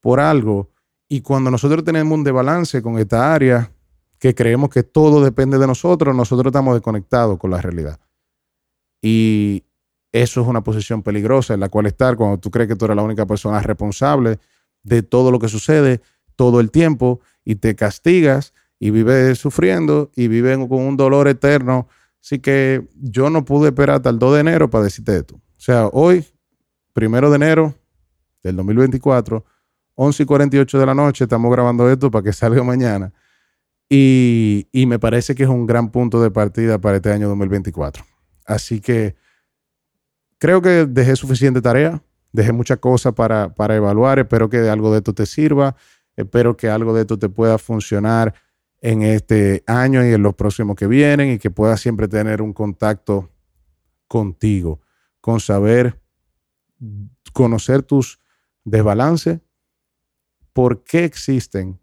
por 0.00 0.20
algo. 0.20 0.70
Y 1.08 1.20
cuando 1.20 1.50
nosotros 1.50 1.84
tenemos 1.84 2.16
un 2.16 2.24
desbalance 2.24 2.80
con 2.80 2.98
esta 2.98 3.34
área, 3.34 3.70
que 4.18 4.34
creemos 4.34 4.70
que 4.70 4.84
todo 4.84 5.22
depende 5.22 5.58
de 5.58 5.66
nosotros, 5.66 6.14
nosotros 6.14 6.50
estamos 6.50 6.74
desconectados 6.74 7.38
con 7.38 7.50
la 7.50 7.60
realidad. 7.60 7.98
Y 9.02 9.64
eso 10.12 10.42
es 10.42 10.46
una 10.46 10.62
posición 10.62 11.02
peligrosa 11.02 11.54
en 11.54 11.60
la 11.60 11.68
cual 11.68 11.86
estar 11.86 12.16
cuando 12.16 12.38
tú 12.38 12.50
crees 12.50 12.68
que 12.68 12.76
tú 12.76 12.84
eres 12.84 12.96
la 12.96 13.02
única 13.02 13.26
persona 13.26 13.60
responsable 13.60 14.38
de 14.82 15.02
todo 15.02 15.30
lo 15.30 15.38
que 15.38 15.48
sucede 15.48 16.00
todo 16.36 16.60
el 16.60 16.70
tiempo 16.70 17.20
y 17.44 17.56
te 17.56 17.74
castigas 17.74 18.52
y 18.78 18.90
vives 18.90 19.38
sufriendo 19.38 20.10
y 20.16 20.28
vives 20.28 20.58
con 20.68 20.80
un 20.80 20.96
dolor 20.96 21.28
eterno. 21.28 21.88
Así 22.20 22.38
que 22.38 22.88
yo 22.94 23.30
no 23.30 23.44
pude 23.44 23.68
esperar 23.68 23.96
hasta 23.96 24.10
el 24.10 24.18
2 24.18 24.34
de 24.34 24.40
enero 24.40 24.70
para 24.70 24.84
decirte 24.84 25.16
esto. 25.16 25.36
O 25.36 25.60
sea, 25.60 25.86
hoy, 25.86 26.26
primero 26.92 27.30
de 27.30 27.36
enero 27.36 27.74
del 28.42 28.56
2024, 28.56 29.44
11 29.94 30.22
y 30.22 30.26
48 30.26 30.78
de 30.78 30.86
la 30.86 30.94
noche, 30.94 31.24
estamos 31.24 31.50
grabando 31.52 31.88
esto 31.90 32.10
para 32.10 32.24
que 32.24 32.32
salga 32.32 32.62
mañana. 32.62 33.12
Y, 33.88 34.66
me 34.72 34.98
parece 34.98 35.34
que 35.34 35.42
es 35.42 35.48
un 35.48 35.66
gran 35.66 35.90
punto 35.90 36.22
de 36.22 36.30
partida 36.30 36.80
para 36.80 36.96
este 36.96 37.12
año 37.12 37.28
2024. 37.28 38.04
Así 38.46 38.80
que 38.80 39.14
creo 40.42 40.60
que 40.60 40.86
dejé 40.86 41.14
suficiente 41.14 41.62
tarea, 41.62 42.02
dejé 42.32 42.50
muchas 42.50 42.78
cosas 42.78 43.12
para, 43.12 43.54
para 43.54 43.76
evaluar, 43.76 44.18
espero 44.18 44.50
que 44.50 44.58
algo 44.68 44.90
de 44.90 44.98
esto 44.98 45.14
te 45.14 45.24
sirva, 45.24 45.76
espero 46.16 46.56
que 46.56 46.68
algo 46.68 46.92
de 46.92 47.02
esto 47.02 47.16
te 47.16 47.28
pueda 47.28 47.58
funcionar 47.58 48.34
en 48.80 49.02
este 49.02 49.62
año 49.68 50.04
y 50.04 50.12
en 50.12 50.20
los 50.20 50.34
próximos 50.34 50.74
que 50.74 50.88
vienen 50.88 51.30
y 51.30 51.38
que 51.38 51.52
puedas 51.52 51.80
siempre 51.80 52.08
tener 52.08 52.42
un 52.42 52.52
contacto 52.52 53.30
contigo, 54.08 54.80
con 55.20 55.38
saber, 55.38 56.00
conocer 57.32 57.84
tus 57.84 58.18
desbalances 58.64 59.38
por 60.52 60.82
qué 60.82 61.04
existen 61.04 61.78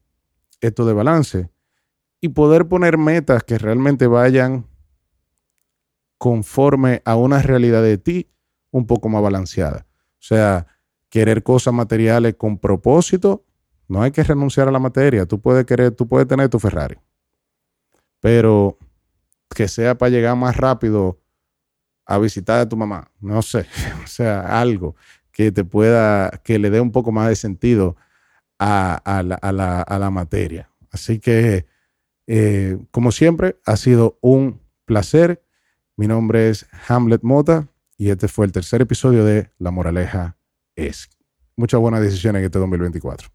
estos 0.60 0.86
de 0.86 0.92
balance 0.92 1.50
y 2.20 2.28
poder 2.28 2.68
poner 2.68 2.98
metas 2.98 3.42
que 3.46 3.58
realmente 3.58 4.06
vayan 4.06 4.68
conforme 6.18 7.02
a 7.06 7.16
una 7.16 7.42
realidad 7.42 7.82
de 7.82 7.98
ti 7.98 8.30
un 8.72 8.86
poco 8.86 9.10
más 9.10 9.22
balanceada. 9.22 9.86
O 10.14 10.22
sea, 10.22 10.68
querer 11.10 11.44
cosas 11.44 11.74
materiales 11.74 12.36
con 12.36 12.58
propósito, 12.58 13.46
no 13.88 14.02
hay 14.02 14.12
que 14.12 14.24
renunciar 14.24 14.68
a 14.68 14.72
la 14.72 14.80
materia. 14.80 15.26
Tú 15.26 15.40
puedes 15.42 15.66
querer, 15.66 15.92
tú 15.92 16.08
puedes 16.08 16.28
tener 16.28 16.50
tu 16.50 16.60
Ferrari, 16.60 16.98
pero 18.20 18.78
que 19.56 19.68
sea 19.68 19.98
para 19.98 20.12
llegar 20.12 20.36
más 20.36 20.56
rápido 20.56 21.20
a 22.06 22.18
visitar 22.18 22.60
a 22.60 22.70
tu 22.70 22.76
mamá, 22.76 23.12
no 23.20 23.42
sé, 23.42 23.66
o 24.04 24.08
sea, 24.08 24.60
algo 24.60 24.96
que 25.32 25.52
te 25.52 25.64
pueda, 25.64 26.32
que 26.44 26.60
le 26.60 26.70
dé 26.70 26.82
un 26.82 26.92
poco 26.92 27.12
más 27.12 27.30
de 27.30 27.36
sentido 27.36 27.96
a, 28.60 29.02
la, 29.24 30.10
materia. 30.12 30.70
Así 30.92 31.20
que, 31.20 31.66
eh, 32.28 32.78
como 32.92 33.12
siempre, 33.12 33.58
ha 33.66 33.78
sido 33.78 34.18
un 34.22 34.60
placer. 34.86 35.42
Mi 35.96 36.08
nombre 36.08 36.50
es 36.50 36.68
Hamlet 36.88 37.24
Mota 37.24 37.68
y 38.00 38.10
este 38.10 38.30
fue 38.30 38.46
el 38.46 38.54
tercer 38.54 38.82
episodio 38.82 39.26
de 39.26 39.52
La 39.60 39.72
Moraleja 39.72 40.38
es. 40.76 41.10
Muchas 41.58 41.82
buenas 41.82 42.02
decisiones 42.02 42.40
en 42.40 42.46
este 42.46 42.58
2024. 42.58 43.28